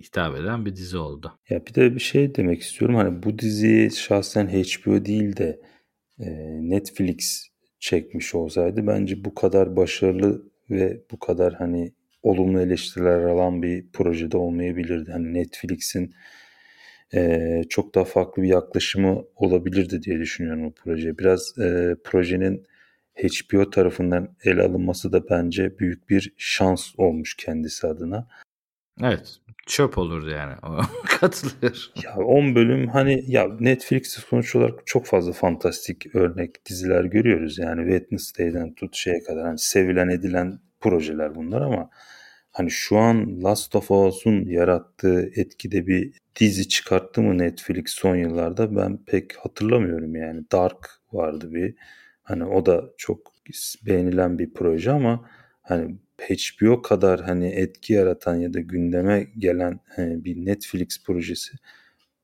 hitap 0.04 0.36
eden 0.36 0.66
bir 0.66 0.76
dizi 0.76 0.98
oldu. 0.98 1.40
Ya 1.50 1.66
bir 1.66 1.74
de 1.76 1.96
bir 1.96 2.00
şey 2.00 2.36
demek 2.36 2.62
istiyorum. 2.62 2.96
Hani 2.96 3.24
bu 3.24 3.40
diziyi 3.40 3.92
şahsen 3.92 4.48
HBO 4.48 5.06
değil 5.06 5.38
de 5.38 5.62
Netflix 6.62 7.48
çekmiş 7.80 8.36
olsaydı 8.36 8.88
bence 8.88 9.26
bu 9.26 9.36
kadar 9.36 9.76
başarılı 9.76 10.44
ve 10.70 11.02
bu 11.12 11.20
kadar 11.20 11.54
hani 11.54 11.92
olumlu 12.24 12.62
eleştiriler 12.62 13.20
alan 13.20 13.62
bir 13.64 13.88
projede 13.94 14.38
olmayabilirdi. 14.38 15.12
Hani 15.12 15.34
Netflix'in 15.34 16.14
e, 17.14 17.64
çok 17.70 17.96
daha 17.96 18.04
farklı 18.04 18.44
bir 18.44 18.48
yaklaşımı 18.48 19.26
olabilirdi 19.36 20.04
diye 20.04 20.20
düşünüyorum 20.20 20.66
bu 20.66 20.72
proje. 20.72 21.18
Biraz 21.18 21.58
e, 21.60 21.96
projenin 22.04 22.68
HBO 23.16 23.70
tarafından 23.70 24.36
ele 24.44 24.62
alınması 24.62 25.12
da 25.12 25.30
bence 25.30 25.80
büyük 25.80 26.10
bir 26.10 26.34
şans 26.38 26.92
olmuş 26.98 27.36
kendisi 27.38 27.88
adına. 27.88 28.28
Evet. 29.04 29.38
Çöp 29.66 29.98
olurdu 29.98 30.30
yani. 30.30 30.54
Katılır. 31.06 31.94
Ya 32.04 32.16
10 32.16 32.56
bölüm 32.56 32.88
hani 32.88 33.24
ya 33.28 33.48
Netflix'te 33.60 34.22
sonuç 34.22 34.56
olarak 34.56 34.88
çok 34.88 35.06
fazla 35.06 35.34
fantastik 35.34 36.16
örnek 36.16 36.66
diziler 36.66 37.04
görüyoruz. 37.04 37.58
Yani 37.58 37.82
Wednesday'den 37.92 38.74
tut 38.74 38.96
şeye 38.96 39.24
kadar 39.24 39.46
hani 39.46 39.60
sevilen 39.60 40.10
edilen 40.10 40.60
projeler 40.80 41.36
bunlar 41.36 41.62
ama 41.62 41.90
hani 42.52 42.72
şu 42.72 42.98
an 42.98 43.44
Last 43.44 43.76
of 43.76 43.92
Us'un 43.92 44.46
yarattığı 44.46 45.32
etkide 45.36 45.88
bir 45.88 46.14
dizi 46.40 46.68
çıkarttı 46.68 47.22
mı 47.22 47.38
Netflix 47.38 47.84
son 47.88 48.16
yıllarda 48.16 48.76
ben 48.76 48.98
pek 49.06 49.36
hatırlamıyorum 49.38 50.16
yani. 50.16 50.44
Dark 50.52 50.90
vardı 51.14 51.54
bir. 51.54 51.76
Hani 52.24 52.46
o 52.46 52.66
da 52.66 52.84
çok 52.98 53.32
beğenilen 53.86 54.40
bir 54.40 54.54
proje 54.54 54.92
ama 54.92 55.30
hani 55.62 55.96
HBO 56.30 56.82
kadar 56.82 57.22
hani 57.22 57.48
etki 57.48 57.94
yaratan 57.94 58.36
ya 58.36 58.54
da 58.54 58.60
gündeme 58.60 59.28
gelen 59.38 59.80
hani 59.96 60.26
bir 60.26 60.46
Netflix 60.46 61.04
projesi 61.04 61.52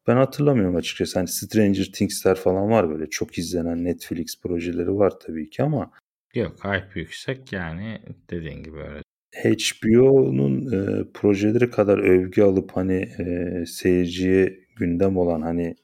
ben 0.08 0.16
hatırlamıyorum 0.16 0.76
açıkçası. 0.76 1.20
Hani 1.20 1.28
Stranger 1.28 1.92
Things'ler 1.94 2.36
falan 2.36 2.70
var 2.70 2.90
böyle 2.90 3.10
çok 3.10 3.38
izlenen 3.38 3.84
Netflix 3.84 4.42
projeleri 4.42 4.96
var 4.96 5.14
tabii 5.20 5.50
ki 5.50 5.64
ama 5.64 5.92
Yok 6.36 6.66
hype 6.66 7.00
yüksek 7.00 7.54
yani 7.54 8.02
dediğin 8.30 8.64
gibi 8.64 8.78
öyle. 8.78 9.02
HBO'nun 9.44 10.72
e, 10.72 11.12
projeleri 11.14 11.72
kadar 11.72 11.98
övgü 11.98 12.42
alıp 12.42 12.72
hani 12.72 13.10
e, 13.20 13.66
seyirciye 13.66 14.60
gündem 14.76 15.18
olan 15.18 15.42
hani 15.42 15.76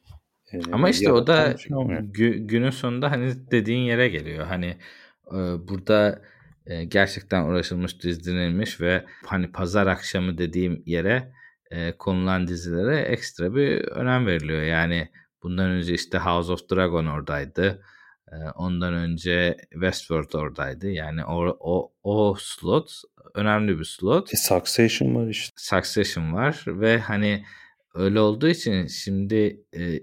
e, 0.52 0.60
ama 0.71 0.89
işte 0.89 1.12
o 1.12 1.28
da 1.28 1.52
gü- 1.52 2.47
günün 2.47 2.69
sonunda 2.69 3.12
hani 3.12 3.34
dediğin 3.52 3.80
yere 3.80 4.10
geliyor. 4.10 4.45
Hani 4.45 4.78
e, 5.28 5.38
burada 5.67 6.21
e, 6.65 6.84
gerçekten 6.84 7.43
uğraşılmış, 7.43 8.04
dizdirilmiş 8.04 8.82
ve 8.82 9.06
hani 9.26 9.52
pazar 9.52 9.88
akşamı 9.88 10.38
dediğim 10.38 10.84
yere 10.86 11.34
e, 11.71 11.91
konulan 11.91 12.47
dizilere 12.47 12.99
ekstra 12.99 13.56
bir 13.56 13.82
önem 13.82 14.28
veriliyor. 14.28 14.62
Yani 14.62 15.10
bundan 15.43 15.69
önce 15.69 15.93
işte 15.93 16.17
House 16.17 16.52
of 16.52 16.69
Dragon 16.71 17.06
oradaydı. 17.06 17.84
E, 18.32 18.36
ondan 18.56 18.93
önce 18.93 19.58
Westworld 19.71 20.34
oradaydı. 20.34 20.89
Yani 20.89 21.26
o, 21.26 21.58
o, 21.60 21.93
o 22.04 22.36
slot 22.39 22.91
önemli 23.34 23.80
bir 23.80 23.84
slot. 23.84 24.34
E, 24.34 24.38
Succession 24.38 25.15
var 25.15 25.28
işte. 25.28 25.54
Succession 25.58 26.34
var 26.34 26.63
ve 26.67 26.97
hani 26.97 27.45
öyle 27.93 28.19
olduğu 28.19 28.47
için 28.47 28.88
şimdi 28.88 29.62
e, 29.76 29.99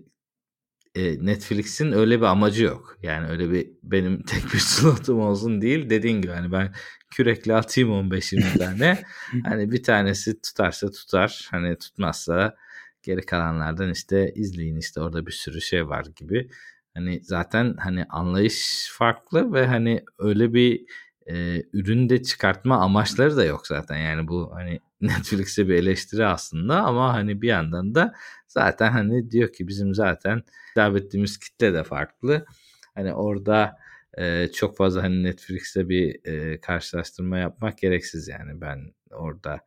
e, 0.95 1.27
Netflix'in 1.27 1.93
öyle 1.93 2.21
bir 2.21 2.27
amacı 2.27 2.65
yok. 2.65 2.99
Yani 3.03 3.29
öyle 3.29 3.51
bir 3.53 3.71
benim 3.83 4.23
tek 4.27 4.45
bir 4.45 4.59
slotum 4.59 5.21
olsun 5.21 5.61
değil. 5.61 5.91
Dediğin 5.91 6.23
gibi 6.23 6.33
hani 6.33 6.53
ben 6.53 6.75
kürekle 7.11 7.55
atayım 7.55 7.91
15-20 7.91 8.59
tane. 8.59 9.03
hani 9.45 9.73
bir 9.73 9.83
tanesi 9.83 10.41
tutarsa 10.43 10.91
tutar. 10.91 11.49
Hani 11.51 11.79
tutmazsa 11.79 12.57
geri 13.03 13.27
kalanlardan 13.27 13.91
işte 13.91 14.33
izleyin 14.35 14.77
işte 14.77 15.01
orada 15.01 15.27
bir 15.27 15.33
sürü 15.33 15.61
şey 15.61 15.89
var 15.89 16.07
gibi. 16.17 16.51
Hani 16.95 17.21
zaten 17.23 17.77
hani 17.79 18.05
anlayış 18.05 18.89
farklı 18.93 19.53
ve 19.53 19.67
hani 19.67 20.05
öyle 20.19 20.55
bir 20.55 20.85
e, 21.27 21.63
ürün 21.73 22.09
de 22.09 22.23
çıkartma 22.23 22.77
amaçları 22.77 23.37
da 23.37 23.45
yok 23.45 23.67
zaten. 23.67 23.97
Yani 23.97 24.29
bu 24.29 24.51
hani 24.55 24.81
Netflix'e 25.01 25.69
bir 25.69 25.75
eleştiri 25.75 26.27
aslında 26.27 26.83
ama 26.83 27.15
hani 27.15 27.43
bir 27.43 27.49
yandan 27.49 27.95
da 27.95 28.15
zaten 28.51 28.93
hani 28.93 29.31
diyor 29.31 29.53
ki 29.53 29.69
bizim 29.69 29.95
zaten 29.95 30.43
hitap 30.71 30.97
ettiğimiz 30.97 31.39
kitle 31.39 31.75
de 31.75 31.85
farklı. 31.85 32.47
Hani 32.95 33.15
orada 33.15 33.77
e, 34.19 34.49
çok 34.49 34.77
fazla 34.77 35.03
hani 35.03 35.23
Netflix'te 35.23 35.89
bir 35.89 36.25
e, 36.25 36.61
karşılaştırma 36.61 37.39
yapmak 37.39 37.79
gereksiz 37.79 38.29
yani 38.29 38.61
ben 38.61 38.95
orada 39.11 39.61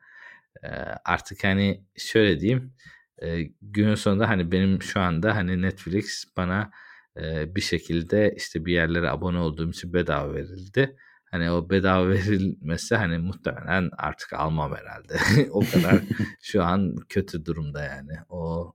e, 0.64 0.68
artık 1.06 1.44
hani 1.44 1.84
şöyle 1.98 2.40
diyeyim 2.40 2.74
e, 3.22 3.44
günün 3.62 3.96
sonunda 3.96 4.30
hani 4.30 4.52
benim 4.52 4.82
şu 4.82 5.00
anda 5.00 5.36
hani 5.36 5.62
Netflix 5.62 6.26
bana 6.38 6.72
e, 7.18 7.56
bir 7.56 7.62
şekilde 7.62 8.34
işte 8.38 8.66
bir 8.66 8.74
yerlere 8.74 9.10
abone 9.10 9.40
olduğum 9.40 9.70
için 9.70 9.94
bedava 9.94 10.34
verildi 10.34 10.96
hani 11.34 11.52
o 11.52 11.70
bedava 11.70 12.10
verilmesi 12.10 12.96
hani 12.96 13.18
muhtemelen 13.18 13.90
artık 13.98 14.34
almam 14.34 14.76
herhalde. 14.76 15.18
o 15.52 15.60
kadar 15.60 16.02
şu 16.42 16.64
an 16.64 16.96
kötü 17.10 17.46
durumda 17.46 17.84
yani. 17.84 18.14
O 18.30 18.74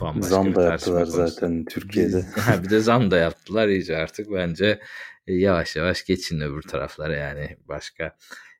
bambaşka 0.00 0.28
zam 0.28 0.54
da 0.54 0.62
yaptılar 0.62 1.04
zaten 1.04 1.64
Türkiye'de. 1.64 2.22
ha, 2.22 2.62
bir 2.62 2.70
de 2.70 2.80
zam 2.80 3.10
da 3.10 3.16
yaptılar 3.16 3.68
iyice 3.68 3.96
artık 3.96 4.32
bence 4.32 4.80
e, 5.26 5.34
yavaş 5.34 5.76
yavaş 5.76 6.04
geçin 6.04 6.40
öbür 6.40 6.62
taraflara 6.62 7.16
yani 7.16 7.56
başka 7.68 8.16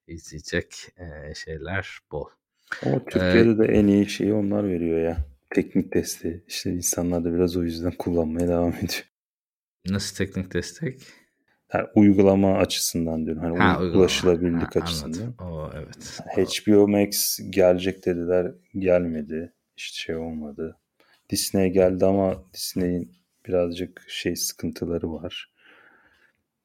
izleyecek 0.07 0.75
e, 0.97 1.35
şeyler 1.35 1.99
bol. 2.13 2.27
Ama 2.87 3.05
Türkiye'de 3.05 3.51
ee, 3.51 3.59
de 3.59 3.73
en 3.73 3.87
iyi 3.87 4.09
şeyi 4.09 4.33
onlar 4.33 4.69
veriyor 4.69 5.01
ya. 5.01 5.27
Teknik 5.55 5.95
desteği. 5.95 6.45
İşte 6.49 6.71
insanlar 6.71 7.25
da 7.25 7.35
biraz 7.35 7.57
o 7.57 7.63
yüzden 7.63 7.93
kullanmaya 7.93 8.49
devam 8.49 8.75
ediyor. 8.75 9.05
Nasıl 9.87 10.17
teknik 10.17 10.55
destek? 10.55 11.01
Yani 11.75 11.87
uygulama 11.95 12.59
açısından 12.59 13.27
diyorum. 13.27 13.43
Hani 13.43 13.59
ha, 13.59 13.83
ulaşılabilirlik 13.83 14.77
ha, 14.77 14.81
açısından. 14.81 15.35
O 15.39 15.71
evet. 15.77 16.21
HBO 16.67 16.89
Max 16.89 17.39
gelecek 17.51 18.07
dediler. 18.07 18.53
Gelmedi. 18.79 19.53
İşte 19.77 19.97
şey 19.97 20.17
olmadı. 20.17 20.79
Disney 21.31 21.71
geldi 21.71 22.07
ama 22.07 22.45
Disney'in 22.55 23.13
birazcık 23.47 24.05
şey 24.09 24.37
sıkıntıları 24.37 25.13
var. 25.13 25.55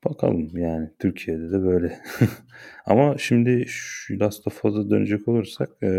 Bakalım 0.05 0.57
yani 0.57 0.89
Türkiye'de 0.99 1.51
de 1.51 1.63
böyle. 1.63 1.99
ama 2.85 3.17
şimdi 3.17 3.65
şu 3.67 4.19
Last 4.19 4.47
of 4.47 4.65
Us'a 4.65 4.89
dönecek 4.89 5.27
olursak 5.27 5.69
e, 5.83 5.89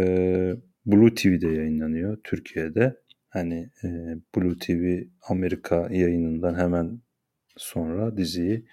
Blue 0.87 1.15
TV'de 1.15 1.49
yayınlanıyor 1.49 2.19
Türkiye'de. 2.25 2.97
Hani 3.29 3.71
e, 3.85 3.89
Blue 4.37 4.59
TV 4.59 5.03
Amerika 5.29 5.89
yayınından 5.91 6.55
hemen 6.55 7.01
sonra 7.61 8.17
diziyi 8.17 8.65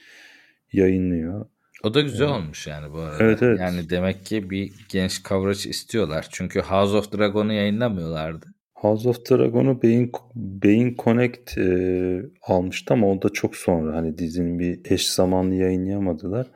yayınlıyor. 0.73 1.45
O 1.83 1.93
da 1.93 2.01
güzel 2.01 2.27
olmuş 2.27 2.67
yani 2.67 2.93
bu 2.93 2.99
arada. 2.99 3.23
Evet, 3.23 3.43
evet. 3.43 3.59
Yani 3.59 3.89
demek 3.89 4.25
ki 4.25 4.49
bir 4.49 4.73
genç 4.89 5.23
coverage 5.23 5.69
istiyorlar. 5.69 6.27
Çünkü 6.31 6.59
House 6.59 6.97
of 6.97 7.17
Dragon'u 7.17 7.53
yayınlamıyorlardı. 7.53 8.45
House 8.73 9.09
of 9.09 9.29
Dragon'u 9.29 9.81
Beyin, 9.81 10.11
Beyin 10.35 10.95
Connect 10.99 11.57
e, 11.57 12.21
almıştı 12.41 12.93
ama 12.93 13.11
o 13.11 13.21
da 13.21 13.29
çok 13.29 13.55
sonra. 13.55 13.97
Hani 13.97 14.17
dizinin 14.17 14.59
bir 14.59 14.91
eş 14.91 15.09
zamanlı 15.09 15.55
yayınlayamadılar. 15.55 16.47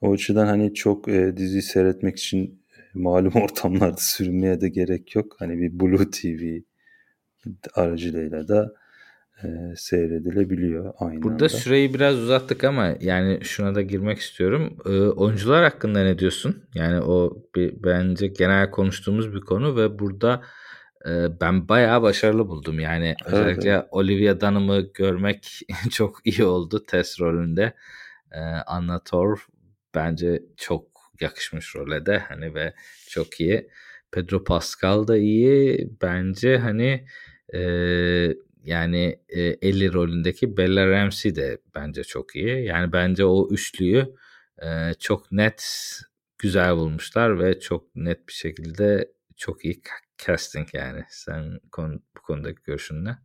O 0.00 0.12
açıdan 0.12 0.46
hani 0.46 0.74
çok 0.74 1.08
e, 1.08 1.36
diziyi 1.36 1.62
seyretmek 1.62 2.16
için 2.18 2.44
e, 2.44 2.80
malum 2.94 3.32
ortamlarda 3.42 3.96
sürünmeye 3.98 4.60
de 4.60 4.68
gerek 4.68 5.14
yok. 5.14 5.36
Hani 5.38 5.58
bir 5.58 5.80
Blue 5.80 6.10
TV 6.10 6.60
aracılığıyla 7.74 8.48
da 8.48 8.72
e, 9.42 9.48
seyredilebiliyor 9.76 10.94
aynı 10.98 11.22
Burada 11.22 11.34
anda. 11.34 11.48
süreyi 11.48 11.94
biraz 11.94 12.18
uzattık 12.18 12.64
ama 12.64 12.94
yani 13.00 13.38
şuna 13.42 13.74
da 13.74 13.82
girmek 13.82 14.18
istiyorum. 14.18 14.76
E, 14.86 14.90
oyuncular 15.00 15.64
hakkında 15.64 16.02
ne 16.02 16.18
diyorsun? 16.18 16.62
Yani 16.74 17.00
o 17.00 17.42
bir, 17.54 17.82
bence 17.82 18.26
genel 18.26 18.70
konuştuğumuz 18.70 19.34
bir 19.34 19.40
konu 19.40 19.76
ve 19.76 19.98
burada 19.98 20.42
e, 21.08 21.40
ben 21.40 21.68
bayağı 21.68 22.02
başarılı 22.02 22.48
buldum. 22.48 22.80
Yani 22.80 23.14
evet, 23.26 23.34
özellikle. 23.34 23.86
Olivia 23.90 24.40
Dunham'ı 24.40 24.80
görmek 24.94 25.60
çok 25.90 26.20
iyi 26.24 26.44
oldu 26.44 26.84
test 26.86 27.20
rolünde. 27.20 27.74
E, 28.32 28.40
Anna 28.66 29.04
Torv 29.04 29.36
bence 29.94 30.42
çok 30.56 30.84
yakışmış 31.20 31.76
role 31.76 32.06
de 32.06 32.18
hani 32.18 32.54
ve 32.54 32.74
çok 33.08 33.40
iyi. 33.40 33.68
Pedro 34.12 34.44
Pascal 34.44 35.06
da 35.08 35.16
iyi. 35.16 35.88
Bence 36.02 36.58
hani 36.58 37.06
e, 37.54 37.60
yani 38.64 39.18
e, 39.28 39.40
Ellie 39.42 39.92
rolündeki 39.92 40.56
Bella 40.56 40.90
Ramsey 40.90 41.36
de 41.36 41.58
bence 41.74 42.04
çok 42.04 42.36
iyi. 42.36 42.64
Yani 42.64 42.92
bence 42.92 43.24
o 43.24 43.48
üçlüyü 43.50 44.06
e, 44.62 44.94
çok 45.00 45.32
net 45.32 45.64
güzel 46.38 46.76
bulmuşlar 46.76 47.40
ve 47.40 47.60
çok 47.60 47.96
net 47.96 48.28
bir 48.28 48.32
şekilde 48.32 49.12
çok 49.36 49.64
iyi 49.64 49.80
casting 50.26 50.68
yani. 50.74 51.04
Sen 51.08 51.60
konu, 51.72 52.02
bu 52.16 52.22
konudaki 52.22 52.62
görüşün 52.62 53.04
ne? 53.04 53.16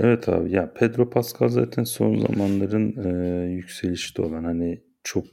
Evet 0.00 0.28
abi 0.28 0.52
ya 0.52 0.72
Pedro 0.74 1.10
Pascal 1.10 1.48
zaten 1.48 1.84
son 1.84 2.18
zamanların 2.18 2.96
e, 3.04 3.50
yükselişte 3.50 4.22
olan 4.22 4.44
hani 4.44 4.82
çok 5.04 5.24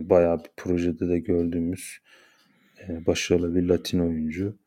bayağı 0.00 0.38
bir 0.38 0.50
projede 0.56 1.08
de 1.08 1.18
gördüğümüz 1.18 1.98
e, 2.88 3.06
başarılı 3.06 3.54
bir 3.54 3.68
Latin 3.68 3.98
oyuncu. 3.98 4.58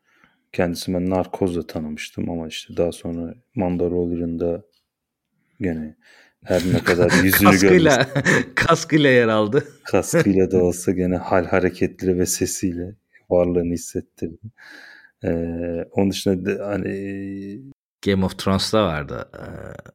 Kendisi 0.52 0.94
ben 0.94 1.10
Narkoz'la 1.10 1.66
tanımıştım 1.66 2.30
ama 2.30 2.48
işte 2.48 2.76
daha 2.76 2.92
sonra 2.92 3.34
Mandalorian'da 3.54 4.62
gene 5.60 5.96
her 6.44 6.62
ne 6.72 6.84
kadar 6.84 7.12
yüzünü 7.24 7.50
kaskıyla, 7.50 8.08
kaskıyla 8.54 9.10
yer 9.10 9.28
aldı. 9.28 9.64
Kaskıyla 9.84 10.50
da 10.50 10.58
olsa 10.64 10.92
gene 10.92 11.16
hal 11.16 11.44
hareketleri 11.44 12.18
ve 12.18 12.26
sesiyle 12.26 12.94
varlığını 13.30 13.72
hissettirdi. 13.72 14.50
Ee, 15.24 15.28
onun 15.90 16.10
dışında 16.10 16.46
de, 16.46 16.62
hani 16.62 17.72
Game 18.06 18.24
of 18.24 18.38
Thrones'ta 18.38 18.84
vardı 18.84 19.28
e, 19.34 19.44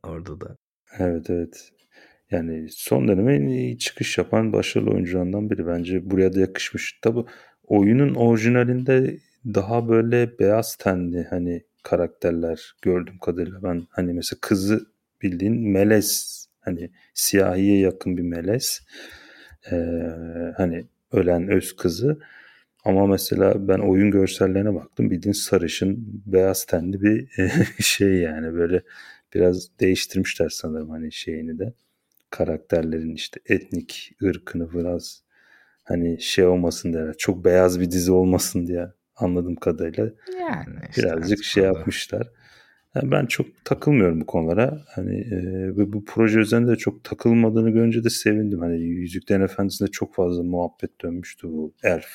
orada 0.07 0.41
da. 0.41 0.57
Evet 0.99 1.29
evet. 1.29 1.71
Yani 2.31 2.67
son 2.69 3.07
dönemin 3.07 3.77
çıkış 3.77 4.17
yapan 4.17 4.53
başarılı 4.53 4.91
oyuncularından 4.91 5.49
biri. 5.49 5.67
Bence 5.67 6.11
buraya 6.11 6.33
da 6.33 6.39
yakışmış. 6.39 6.99
Tabi 7.01 7.19
oyunun 7.63 8.15
orijinalinde 8.15 9.17
daha 9.45 9.89
böyle 9.89 10.39
beyaz 10.39 10.75
tenli 10.75 11.23
hani 11.23 11.63
karakterler 11.83 12.75
gördüm 12.81 13.17
kadarıyla. 13.21 13.63
Ben 13.63 13.87
hani 13.89 14.13
mesela 14.13 14.39
kızı 14.41 14.85
bildiğin 15.21 15.69
melez 15.69 16.45
hani 16.61 16.89
siyahiye 17.13 17.79
yakın 17.79 18.17
bir 18.17 18.21
melez. 18.23 18.81
Ee, 19.71 19.75
hani 20.57 20.85
ölen 21.11 21.47
öz 21.47 21.75
kızı. 21.75 22.19
Ama 22.85 23.07
mesela 23.07 23.67
ben 23.67 23.79
oyun 23.79 24.11
görsellerine 24.11 24.75
baktım 24.75 25.11
bildiğin 25.11 25.33
sarışın 25.33 26.21
beyaz 26.25 26.65
tenli 26.65 27.01
bir 27.01 27.27
şey 27.83 28.13
yani 28.13 28.53
böyle 28.53 28.81
biraz 29.33 29.79
değiştirmişler 29.79 30.49
sanırım 30.49 30.89
hani 30.89 31.11
şeyini 31.11 31.59
de. 31.59 31.73
Karakterlerin 32.29 33.15
işte 33.15 33.39
etnik 33.45 34.15
ırkını 34.23 34.73
biraz 34.73 35.23
hani 35.83 36.21
şey 36.21 36.45
olmasın 36.45 36.93
diye 36.93 37.11
çok 37.17 37.45
beyaz 37.45 37.79
bir 37.79 37.91
dizi 37.91 38.11
olmasın 38.11 38.67
diye 38.67 38.87
anladığım 39.15 39.55
kadarıyla. 39.55 40.09
Yani 40.39 40.79
işte 40.89 41.03
birazcık 41.03 41.43
şey 41.43 41.63
orada. 41.63 41.77
yapmışlar. 41.77 42.31
Yani 42.95 43.11
ben 43.11 43.25
çok 43.25 43.65
takılmıyorum 43.65 44.21
bu 44.21 44.25
konulara. 44.25 44.81
Hani 44.95 45.21
e, 45.21 45.37
ve 45.77 45.93
bu 45.93 46.05
proje 46.05 46.39
üzerinde 46.39 46.71
de 46.71 46.75
çok 46.75 47.03
takılmadığını 47.03 47.69
görünce 47.69 48.03
de 48.03 48.09
sevindim. 48.09 48.59
Hani 48.59 48.79
Yüzüklerin 48.81 49.41
Efendisi'nde 49.41 49.91
çok 49.91 50.15
fazla 50.15 50.43
muhabbet 50.43 51.01
dönmüştü 51.01 51.47
bu 51.47 51.73
elf 51.83 52.07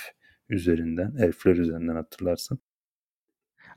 üzerinden, 0.49 1.15
elfler 1.19 1.57
üzerinden 1.57 1.95
hatırlarsın. 1.95 2.59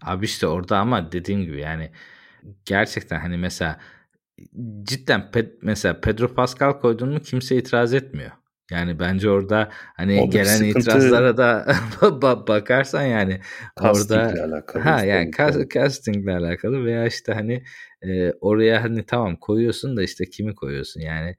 Abi 0.02 0.26
işte 0.26 0.48
orada 0.48 0.78
ama 0.78 1.12
dediğim 1.12 1.42
gibi 1.42 1.60
yani 1.60 1.92
gerçekten 2.66 3.20
hani 3.20 3.38
mesela 3.38 3.80
cidden 4.84 5.32
Ped, 5.32 5.48
mesela 5.62 6.02
Pedro 6.02 6.34
Pascal 6.34 6.80
koydun 6.80 7.10
mu 7.10 7.20
kimse 7.20 7.58
itiraz 7.58 7.94
etmiyor. 7.94 8.32
Yani 8.72 9.00
bence 9.00 9.30
orada 9.30 9.70
hani 9.72 10.14
Oradaki 10.14 10.32
gelen 10.32 10.58
sıkıntı... 10.58 10.80
itirazlara 10.80 11.38
da 11.38 11.66
bakarsan 12.48 13.04
yani 13.04 13.40
orada 13.82 14.34
alakalı, 14.46 14.84
ha 14.84 15.04
yani 15.04 15.32
cast, 15.38 15.72
castingle 15.72 16.32
alakalı 16.32 16.86
veya 16.86 17.08
işte 17.08 17.34
hani 17.34 17.64
e, 18.02 18.32
oraya 18.32 18.84
hani 18.84 19.06
tamam 19.06 19.36
koyuyorsun 19.36 19.98
da 19.98 20.04
işte 20.04 20.26
kimi 20.26 20.56
koyuyorsun 20.56 21.02
yani 21.02 21.36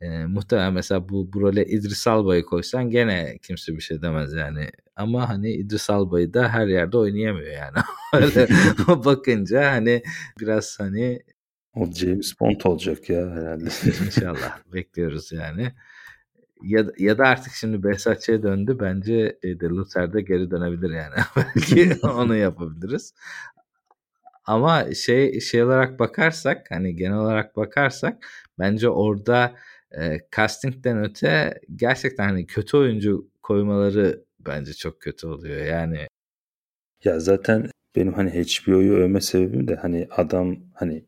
e, 0.00 0.26
muhtemelen 0.26 0.72
mesela 0.72 1.08
bu, 1.08 1.32
bu 1.32 1.40
role 1.40 1.64
İdris 1.64 2.06
Alba'yı 2.06 2.42
koysan 2.42 2.90
gene 2.90 3.38
kimse 3.42 3.76
bir 3.76 3.80
şey 3.80 4.02
demez 4.02 4.32
yani. 4.32 4.68
Ama 4.96 5.28
hani 5.28 5.50
İdris 5.50 5.90
Alba'yı 5.90 6.34
da 6.34 6.48
her 6.48 6.66
yerde 6.66 6.98
oynayamıyor 6.98 7.52
yani. 7.52 7.76
Öyle 8.14 8.48
bakınca 9.04 9.70
hani 9.70 10.02
biraz 10.40 10.80
hani 10.80 11.22
o 11.74 11.92
James 11.92 12.40
Bond 12.40 12.60
olacak 12.64 13.10
ya 13.10 13.30
herhalde. 13.30 13.64
İnşallah 14.06 14.58
bekliyoruz 14.72 15.32
yani. 15.32 15.72
Ya, 16.64 16.84
ya 16.98 17.18
da 17.18 17.24
artık 17.24 17.52
şimdi 17.52 17.82
Behzatçı'ya 17.82 18.42
döndü. 18.42 18.76
Bence 18.80 19.38
de 19.42 19.66
Luther'de 19.68 20.20
geri 20.20 20.50
dönebilir 20.50 20.90
yani. 20.90 21.14
Belki 21.36 21.98
onu 22.06 22.36
yapabiliriz. 22.36 23.14
Ama 24.46 24.94
şey 24.94 25.40
şey 25.40 25.62
olarak 25.62 25.98
bakarsak 25.98 26.70
hani 26.70 26.96
genel 26.96 27.18
olarak 27.18 27.56
bakarsak 27.56 28.26
bence 28.58 28.88
orada 28.88 29.54
e, 29.98 30.20
castingden 30.36 31.04
öte 31.04 31.60
gerçekten 31.76 32.24
hani 32.24 32.46
kötü 32.46 32.76
oyuncu 32.76 33.28
koymaları 33.42 34.24
bence 34.40 34.74
çok 34.74 35.00
kötü 35.00 35.26
oluyor 35.26 35.66
yani. 35.66 36.06
Ya 37.04 37.20
zaten 37.20 37.70
benim 37.96 38.12
hani 38.14 38.30
HBO'yu 38.30 38.94
övme 38.94 39.20
sebebim 39.20 39.68
de 39.68 39.76
hani 39.76 40.08
adam 40.10 40.56
hani 40.74 41.04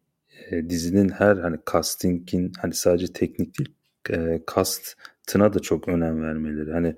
e, 0.50 0.70
dizinin 0.70 1.08
her 1.08 1.36
hani 1.36 1.56
castingin 1.72 2.52
hani 2.60 2.74
sadece 2.74 3.12
teknik 3.12 3.58
değil 3.58 3.75
e, 4.10 4.42
cast'ına 4.54 5.54
da 5.54 5.58
çok 5.58 5.88
önem 5.88 6.22
vermeleri. 6.22 6.72
Hani 6.72 6.96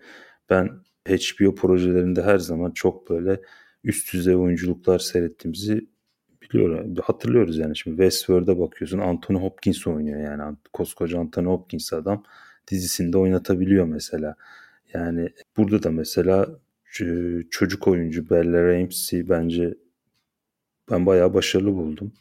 ben 0.50 0.70
HBO 1.08 1.54
projelerinde 1.54 2.22
her 2.22 2.38
zaman 2.38 2.70
çok 2.70 3.10
böyle 3.10 3.40
üst 3.84 4.12
düzey 4.12 4.36
oyunculuklar 4.36 4.98
seyrettiğimizi 4.98 5.88
biliyorum. 6.42 6.94
Hatırlıyoruz 7.02 7.58
yani 7.58 7.76
şimdi 7.76 7.96
Westworld'a 7.96 8.58
bakıyorsun 8.58 8.98
Anthony 8.98 9.38
Hopkins 9.38 9.86
oynuyor 9.86 10.20
yani. 10.20 10.56
Koskoca 10.72 11.20
Anthony 11.20 11.46
Hopkins 11.46 11.92
adam 11.92 12.24
dizisinde 12.70 13.18
oynatabiliyor 13.18 13.84
mesela. 13.84 14.36
Yani 14.94 15.28
burada 15.56 15.82
da 15.82 15.90
mesela 15.90 16.48
çocuk 17.50 17.88
oyuncu 17.88 18.30
Bella 18.30 18.64
Ramsey 18.64 19.28
bence 19.28 19.74
ben 20.90 21.06
bayağı 21.06 21.34
başarılı 21.34 21.74
buldum. 21.74 22.12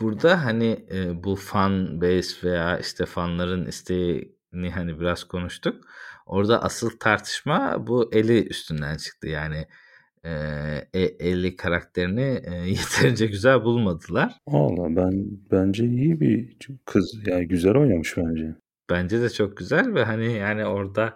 Burada 0.00 0.44
hani 0.44 0.86
e, 0.92 1.24
bu 1.24 1.36
fan 1.36 2.00
base 2.00 2.48
veya 2.48 2.78
işte 2.78 3.06
fanların 3.06 3.66
isteğini 3.66 4.70
hani 4.74 5.00
biraz 5.00 5.24
konuştuk. 5.24 5.84
Orada 6.26 6.62
asıl 6.62 6.90
tartışma 7.00 7.86
bu 7.86 8.10
eli 8.12 8.48
üstünden 8.48 8.96
çıktı. 8.96 9.28
Yani 9.28 9.66
e, 10.24 11.00
Ellie 11.00 11.56
karakterini 11.56 12.40
e, 12.44 12.54
yeterince 12.68 13.26
güzel 13.26 13.64
bulmadılar. 13.64 14.34
Allah 14.46 14.96
ben 14.96 15.26
bence 15.50 15.84
iyi 15.84 16.20
bir 16.20 16.56
kız 16.84 17.26
yani 17.26 17.48
güzel 17.48 17.76
oynamış 17.76 18.16
bence. 18.16 18.54
Bence 18.90 19.22
de 19.22 19.30
çok 19.30 19.56
güzel 19.56 19.94
ve 19.94 20.04
hani 20.04 20.32
yani 20.32 20.66
orada 20.66 21.14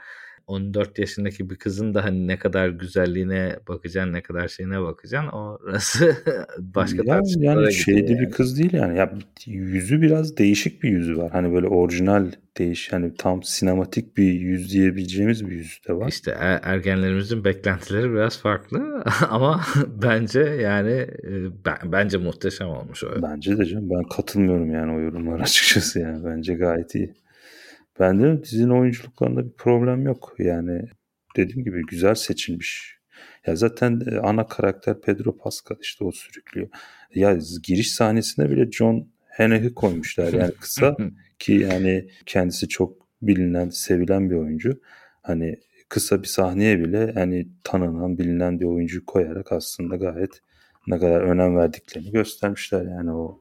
14 0.50 0.98
yaşındaki 0.98 1.50
bir 1.50 1.56
kızın 1.56 1.94
da 1.94 2.04
hani 2.04 2.26
ne 2.26 2.38
kadar 2.38 2.68
güzelliğine 2.68 3.56
bakacaksın, 3.68 4.12
ne 4.12 4.22
kadar 4.22 4.48
şeyine 4.48 4.82
bakacaksın. 4.82 5.28
Orası 5.28 6.16
başka 6.58 7.02
ya, 7.04 7.22
yani 7.38 7.72
şeydi 7.72 8.12
yani. 8.12 8.20
bir 8.20 8.30
kız 8.30 8.58
değil 8.58 8.72
yani. 8.72 8.98
Ya 8.98 9.12
yüzü 9.46 10.02
biraz 10.02 10.36
değişik 10.36 10.82
bir 10.82 10.90
yüzü 10.90 11.16
var. 11.16 11.30
Hani 11.32 11.52
böyle 11.52 11.66
orijinal 11.66 12.26
değiş 12.58 12.92
hani 12.92 13.14
tam 13.14 13.42
sinematik 13.42 14.16
bir 14.16 14.32
yüz 14.32 14.72
diyebileceğimiz 14.72 15.46
bir 15.46 15.52
yüzü 15.52 15.84
de 15.88 15.92
var. 15.92 16.08
İşte 16.08 16.30
er, 16.38 16.60
ergenlerimizin 16.62 17.44
beklentileri 17.44 18.12
biraz 18.12 18.38
farklı 18.38 19.04
ama 19.30 19.60
bence 20.02 20.40
yani 20.40 20.92
e, 21.24 21.30
ben, 21.66 21.92
bence 21.92 22.18
muhteşem 22.18 22.68
olmuş 22.68 23.04
o. 23.04 23.22
Bence 23.22 23.58
de 23.58 23.64
canım 23.64 23.90
ben 23.90 24.02
katılmıyorum 24.02 24.70
yani 24.70 24.92
o 24.92 25.00
yorumlar 25.00 25.40
açıkçası 25.40 26.00
yani 26.00 26.24
bence 26.24 26.54
gayet 26.54 26.94
iyi. 26.94 27.19
Ben 27.98 28.22
de 28.22 28.42
dizinin 28.42 28.70
oyunculuklarında 28.70 29.44
bir 29.44 29.52
problem 29.52 30.06
yok. 30.06 30.34
Yani 30.38 30.82
dediğim 31.36 31.64
gibi 31.64 31.86
güzel 31.86 32.14
seçilmiş. 32.14 33.00
Ya 33.46 33.56
zaten 33.56 34.00
e, 34.12 34.18
ana 34.18 34.46
karakter 34.46 35.00
Pedro 35.00 35.36
Pascal 35.36 35.76
işte 35.80 36.04
o 36.04 36.12
sürüklüyor. 36.12 36.68
Ya 37.14 37.38
giriş 37.62 37.92
sahnesine 37.92 38.50
bile 38.50 38.70
John 38.70 39.08
Hannah'ı 39.36 39.74
koymuşlar 39.74 40.32
yani 40.32 40.54
kısa 40.54 40.96
ki 41.38 41.52
yani 41.52 42.08
kendisi 42.26 42.68
çok 42.68 43.06
bilinen, 43.22 43.68
sevilen 43.68 44.30
bir 44.30 44.36
oyuncu. 44.36 44.80
Hani 45.22 45.56
kısa 45.88 46.22
bir 46.22 46.28
sahneye 46.28 46.78
bile 46.78 47.12
hani 47.12 47.48
tanınan, 47.64 48.18
bilinen 48.18 48.60
bir 48.60 48.64
oyuncu 48.64 49.06
koyarak 49.06 49.52
aslında 49.52 49.96
gayet 49.96 50.40
ne 50.86 50.98
kadar 50.98 51.20
önem 51.20 51.56
verdiklerini 51.56 52.10
göstermişler 52.10 52.82
yani 52.82 53.12
o 53.12 53.40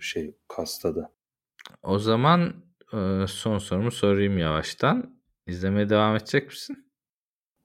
şey 0.00 0.34
kastada. 0.48 1.12
O 1.82 1.98
zaman 1.98 2.54
son 3.28 3.58
sorumu 3.58 3.90
sorayım 3.90 4.38
yavaştan. 4.38 5.16
İzlemeye 5.46 5.88
devam 5.88 6.16
edecek 6.16 6.46
misin? 6.46 6.86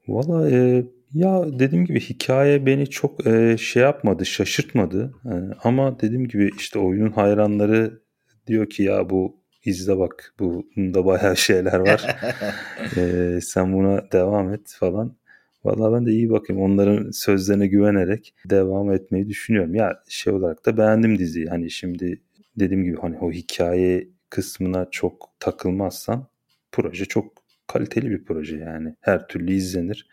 Valla 0.07 0.49
e, 0.51 0.85
ya 1.13 1.59
dediğim 1.59 1.85
gibi 1.85 1.99
hikaye 1.99 2.65
beni 2.65 2.89
çok 2.89 3.27
e, 3.27 3.57
şey 3.57 3.83
yapmadı, 3.83 4.25
şaşırtmadı. 4.25 5.13
E, 5.25 5.33
ama 5.63 5.99
dediğim 5.99 6.27
gibi 6.27 6.49
işte 6.57 6.79
oyunun 6.79 7.11
hayranları 7.11 8.01
diyor 8.47 8.69
ki 8.69 8.83
ya 8.83 9.09
bu 9.09 9.41
izle 9.65 9.97
bak 9.97 10.33
bunda 10.39 11.05
bayağı 11.05 11.37
şeyler 11.37 11.79
var. 11.79 12.17
e, 12.97 13.39
sen 13.41 13.73
buna 13.73 14.11
devam 14.11 14.53
et 14.53 14.75
falan. 14.79 15.15
Valla 15.63 15.93
ben 15.93 16.05
de 16.05 16.11
iyi 16.11 16.29
bakayım. 16.29 16.61
Onların 16.61 17.11
sözlerine 17.11 17.67
güvenerek 17.67 18.33
devam 18.45 18.91
etmeyi 18.91 19.29
düşünüyorum. 19.29 19.75
Ya 19.75 20.03
şey 20.09 20.33
olarak 20.33 20.65
da 20.65 20.77
beğendim 20.77 21.19
diziyi. 21.19 21.47
Hani 21.47 21.71
şimdi 21.71 22.21
dediğim 22.59 22.83
gibi 22.83 22.97
hani 23.01 23.17
o 23.17 23.31
hikaye 23.31 24.07
kısmına 24.31 24.87
çok 24.91 25.29
takılmazsan 25.39 26.27
proje 26.71 27.05
çok 27.05 27.33
kaliteli 27.67 28.09
bir 28.09 28.25
proje 28.25 28.57
yani. 28.57 28.95
Her 29.01 29.27
türlü 29.27 29.53
izlenir. 29.53 30.07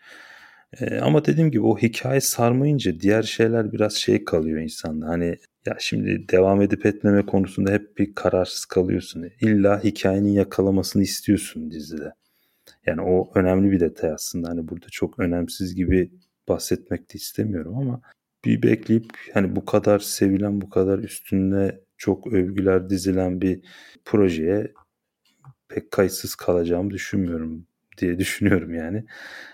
Ee, 0.79 0.99
ama 0.99 1.25
dediğim 1.25 1.51
gibi 1.51 1.61
o 1.65 1.77
hikaye 1.77 2.21
sarmayınca 2.21 2.99
diğer 2.99 3.23
şeyler 3.23 3.71
biraz 3.71 3.93
şey 3.93 4.25
kalıyor 4.25 4.59
insanda. 4.59 5.07
Hani 5.07 5.37
ya 5.65 5.77
şimdi 5.79 6.29
devam 6.29 6.61
edip 6.61 6.85
etmeme 6.85 7.25
konusunda 7.25 7.71
hep 7.71 7.97
bir 7.97 8.15
kararsız 8.15 8.65
kalıyorsun. 8.65 9.29
İlla 9.41 9.83
hikayenin 9.83 10.31
yakalamasını 10.31 11.03
istiyorsun 11.03 11.71
dizide. 11.71 12.13
Yani 12.85 13.01
o 13.01 13.31
önemli 13.35 13.71
bir 13.71 13.79
detay 13.79 14.11
aslında. 14.11 14.49
Hani 14.49 14.67
burada 14.67 14.87
çok 14.91 15.19
önemsiz 15.19 15.75
gibi 15.75 16.11
bahsetmek 16.49 17.13
de 17.13 17.13
istemiyorum 17.13 17.77
ama 17.77 18.01
bir 18.45 18.63
bekleyip 18.63 19.05
hani 19.33 19.55
bu 19.55 19.65
kadar 19.65 19.99
sevilen, 19.99 20.61
bu 20.61 20.69
kadar 20.69 20.99
üstünde 20.99 21.81
çok 21.99 22.33
övgüler 22.33 22.89
dizilen 22.89 23.41
bir 23.41 23.61
projeye 24.05 24.73
pek 25.69 25.91
kayıtsız 25.91 26.35
kalacağımı 26.35 26.91
düşünmüyorum 26.91 27.65
diye 27.97 28.19
düşünüyorum 28.19 28.73
yani. 28.73 29.05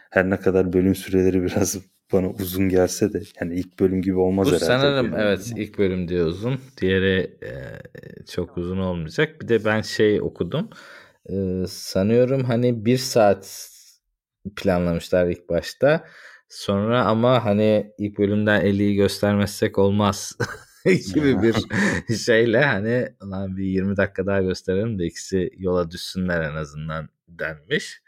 Her 0.10 0.30
ne 0.30 0.40
kadar 0.40 0.74
bölüm 0.74 0.96
süreleri 0.96 1.44
biraz 1.44 1.78
bana 2.14 2.30
uzun 2.30 2.70
gelse 2.70 3.14
de 3.14 3.22
yani 3.42 3.56
ilk 3.56 3.80
bölüm 3.80 4.02
gibi 4.02 4.18
olmaz 4.18 4.48
Bu 4.48 4.52
herhalde. 4.52 4.66
Sanırım 4.66 5.06
yani. 5.06 5.22
evet 5.22 5.52
ilk 5.56 5.78
bölüm 5.78 6.08
diye 6.08 6.24
uzun. 6.24 6.60
Diğeri 6.82 7.38
e, 7.44 7.52
çok 8.26 8.58
uzun 8.58 8.78
olmayacak. 8.78 9.42
Bir 9.42 9.48
de 9.48 9.66
ben 9.66 9.82
şey 9.82 10.22
okudum. 10.22 10.70
E, 11.30 11.36
sanıyorum 11.68 12.44
hani 12.44 12.86
bir 12.86 12.98
saat 12.98 13.70
planlamışlar 14.56 15.28
ilk 15.28 15.50
başta. 15.50 16.06
Sonra 16.50 17.06
ama 17.06 17.46
hani 17.46 17.94
ilk 17.98 18.18
bölümden 18.18 18.62
50'yi 18.62 18.96
göstermezsek 18.96 19.78
olmaz 19.78 20.38
gibi 20.94 21.42
bir 21.42 21.56
şeyle 22.18 22.66
hani 22.66 23.10
lan 23.24 23.58
bir 23.58 23.66
20 23.66 23.98
dakika 23.98 24.26
daha 24.26 24.42
gösterelim 24.42 25.00
de 25.00 25.06
ikisi 25.06 25.50
yola 25.58 25.92
düşsünler 25.92 26.42
en 26.42 26.56
azından 26.56 27.10
denmiş. 27.28 28.02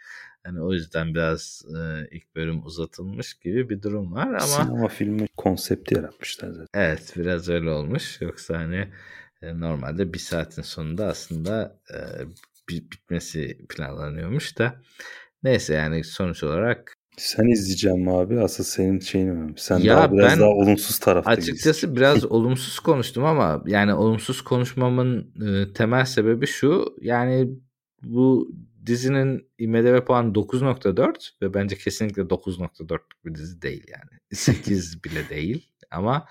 Hani 0.43 0.61
o 0.61 0.73
yüzden 0.73 1.13
biraz 1.13 1.65
e, 1.78 2.07
ilk 2.11 2.36
bölüm 2.36 2.65
uzatılmış 2.65 3.34
gibi 3.34 3.69
bir 3.69 3.82
durum 3.82 4.13
var 4.13 4.28
ama 4.28 4.39
sinema 4.39 4.88
filmi 4.88 5.28
konsepti 5.38 5.95
yaratmışlar 5.95 6.49
zaten. 6.49 6.82
Evet 6.82 7.13
biraz 7.17 7.49
öyle 7.49 7.69
olmuş. 7.69 8.21
Yoksa 8.21 8.57
hani 8.57 8.88
e, 9.41 9.59
normalde 9.59 10.13
bir 10.13 10.19
saatin 10.19 10.61
sonunda 10.61 11.07
aslında 11.07 11.80
e, 11.93 11.97
bitmesi 12.69 13.65
planlanıyormuş 13.69 14.57
da 14.57 14.82
neyse 15.43 15.73
yani 15.73 16.03
sonuç 16.03 16.43
olarak 16.43 16.96
sen 17.18 17.47
izleyeceğim 17.47 18.09
abi? 18.09 18.39
Asıl 18.39 18.63
senin 18.63 18.99
şeyin 18.99 19.28
önemli. 19.28 19.53
Sen 19.57 19.78
ya 19.78 19.97
daha 19.97 20.11
biraz 20.11 20.32
ben 20.32 20.39
daha 20.39 20.49
olumsuz 20.49 20.99
tarafta 20.99 21.32
Açıkçası 21.32 21.95
biraz 21.95 22.26
olumsuz 22.32 22.80
konuştum 22.80 23.26
ama 23.26 23.63
yani 23.65 23.93
olumsuz 23.93 24.41
konuşmamın 24.41 25.34
e, 25.45 25.74
temel 25.74 26.05
sebebi 26.05 26.47
şu. 26.47 26.95
Yani 27.01 27.49
bu 28.03 28.51
dizinin 28.86 29.49
IMDb 29.57 30.05
puanı 30.05 30.34
9.4 30.34 31.13
ve 31.41 31.53
bence 31.53 31.78
kesinlikle 31.78 32.22
9.4 32.22 32.99
bir 33.26 33.36
dizi 33.36 33.61
değil 33.61 33.86
yani. 33.88 34.20
8 34.34 35.03
bile 35.03 35.30
değil 35.30 35.70
ama 35.91 36.26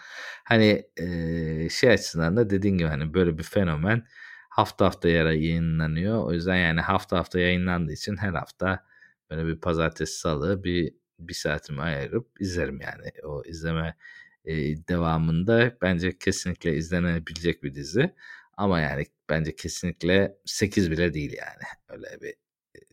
hani 0.45 0.83
e, 0.97 1.69
şey 1.69 1.91
açısından 1.91 2.37
da 2.37 2.51
dediğin 2.51 2.79
gibi 2.79 2.89
hani 2.89 3.15
böyle 3.15 3.39
bir 3.39 3.43
fenomen 3.43 4.07
hafta 4.51 4.87
hafta 4.87 5.09
yara 5.09 5.33
yayınlanıyor. 5.33 6.25
O 6.25 6.33
yüzden 6.33 6.57
yani 6.57 6.81
hafta 6.81 7.19
hafta 7.19 7.41
yayınlandığı 7.41 7.93
için 7.93 8.17
her 8.17 8.33
hafta 8.33 8.86
böyle 9.31 9.47
bir 9.47 9.61
pazartesi 9.61 10.19
salı 10.19 10.65
bir 10.65 10.95
bir 11.19 11.35
saatimi 11.35 11.83
ayırıp 11.83 12.29
izlerim 12.41 12.81
yani. 12.81 13.11
O 13.25 13.43
izleme 13.45 13.97
e, 14.45 14.55
devamında 14.89 15.77
bence 15.83 16.19
kesinlikle 16.19 16.77
izlenebilecek 16.77 17.63
bir 17.63 17.75
dizi. 17.75 18.15
Ama 18.57 18.81
yani 18.81 19.05
bence 19.31 19.57
kesinlikle 19.57 20.37
8 20.45 20.91
bile 20.91 21.15
değil 21.15 21.33
yani. 21.39 21.63
Öyle 21.89 22.21
bir 22.23 22.35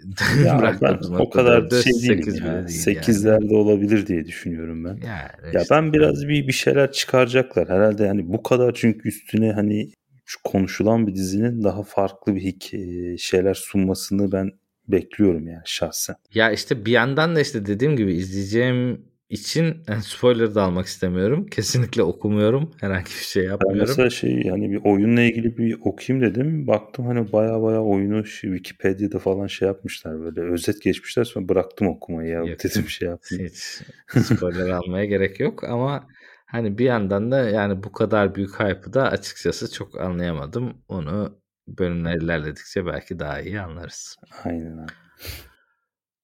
ya 0.45 0.77
ben 0.81 0.99
o 1.19 1.29
kadar 1.29 1.69
şey 1.69 1.93
değilim 1.93 2.45
ya. 2.45 2.67
Değil 2.67 2.85
8'lerde 2.85 3.43
yani. 3.43 3.55
olabilir 3.55 4.07
diye 4.07 4.25
düşünüyorum 4.25 4.85
ben. 4.85 4.89
Yani 4.89 5.55
ya 5.55 5.61
işte 5.61 5.75
ben 5.75 5.93
biraz 5.93 6.27
bir 6.27 6.47
bir 6.47 6.53
şeyler 6.53 6.91
çıkaracaklar. 6.91 7.69
Herhalde 7.69 8.03
yani 8.03 8.33
bu 8.33 8.43
kadar 8.43 8.73
çünkü 8.73 9.09
üstüne 9.09 9.51
hani 9.51 9.91
şu 10.25 10.43
konuşulan 10.43 11.07
bir 11.07 11.15
dizinin 11.15 11.63
daha 11.63 11.83
farklı 11.83 12.35
bir 12.35 13.17
şeyler 13.17 13.53
sunmasını 13.53 14.31
ben 14.31 14.51
bekliyorum 14.87 15.47
yani 15.47 15.61
şahsen. 15.65 16.15
Ya 16.33 16.51
işte 16.51 16.85
bir 16.85 16.91
yandan 16.91 17.35
da 17.35 17.41
işte 17.41 17.65
dediğim 17.65 17.97
gibi 17.97 18.13
izleyeceğim 18.13 19.05
için 19.33 19.77
yani 19.87 20.03
spoiler 20.03 20.55
da 20.55 20.63
almak 20.63 20.85
istemiyorum. 20.85 21.45
Kesinlikle 21.45 22.03
okumuyorum. 22.03 22.71
Herhangi 22.79 23.05
bir 23.05 23.25
şey 23.25 23.43
yapmıyorum. 23.43 23.79
Ben 23.79 23.87
mesela 23.87 24.09
şey 24.09 24.41
yani 24.45 24.71
bir 24.71 24.81
oyunla 24.83 25.21
ilgili 25.21 25.57
bir 25.57 25.77
okuyayım 25.81 26.25
dedim. 26.25 26.67
Baktım 26.67 27.05
hani 27.05 27.31
baya 27.31 27.61
baya 27.61 27.83
oyunu 27.83 28.23
Wikipedia'da 28.25 29.19
falan 29.19 29.47
şey 29.47 29.67
yapmışlar 29.67 30.19
böyle 30.19 30.41
özet 30.41 30.81
geçmişler 30.81 31.23
sonra 31.23 31.49
bıraktım 31.49 31.87
okumayı 31.87 32.29
ya. 32.29 32.39
Yok, 32.39 32.63
dedim 32.63 32.83
şey 32.89 33.07
yaptım. 33.07 33.39
Hiç 33.39 33.81
spoiler 34.25 34.69
almaya 34.69 35.05
gerek 35.05 35.39
yok 35.39 35.63
ama 35.63 36.07
hani 36.45 36.77
bir 36.77 36.85
yandan 36.85 37.31
da 37.31 37.49
yani 37.49 37.83
bu 37.83 37.91
kadar 37.91 38.35
büyük 38.35 38.59
hype'ı 38.59 38.93
da 38.93 39.03
açıkçası 39.03 39.71
çok 39.73 40.01
anlayamadım. 40.01 40.73
Onu 40.87 41.42
bölümler 41.67 42.15
ilerledikçe 42.15 42.85
belki 42.85 43.19
daha 43.19 43.41
iyi 43.41 43.61
anlarız. 43.61 44.17
Aynen 44.43 44.77
abi. 44.77 44.91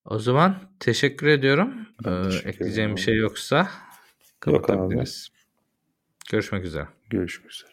O 0.05 0.19
zaman 0.19 0.55
teşekkür 0.79 1.27
ediyorum. 1.27 1.87
Ee, 2.05 2.23
teşekkür 2.23 2.49
ekleyeceğim 2.49 2.95
bir 2.95 3.01
şey 3.01 3.15
yoksa 3.15 3.69
kapatabiliriz. 4.39 5.29
Yok 5.31 5.35
abi. 5.35 6.31
Görüşmek 6.31 6.65
üzere. 6.65 6.87
Görüşmek 7.09 7.51
üzere. 7.51 7.69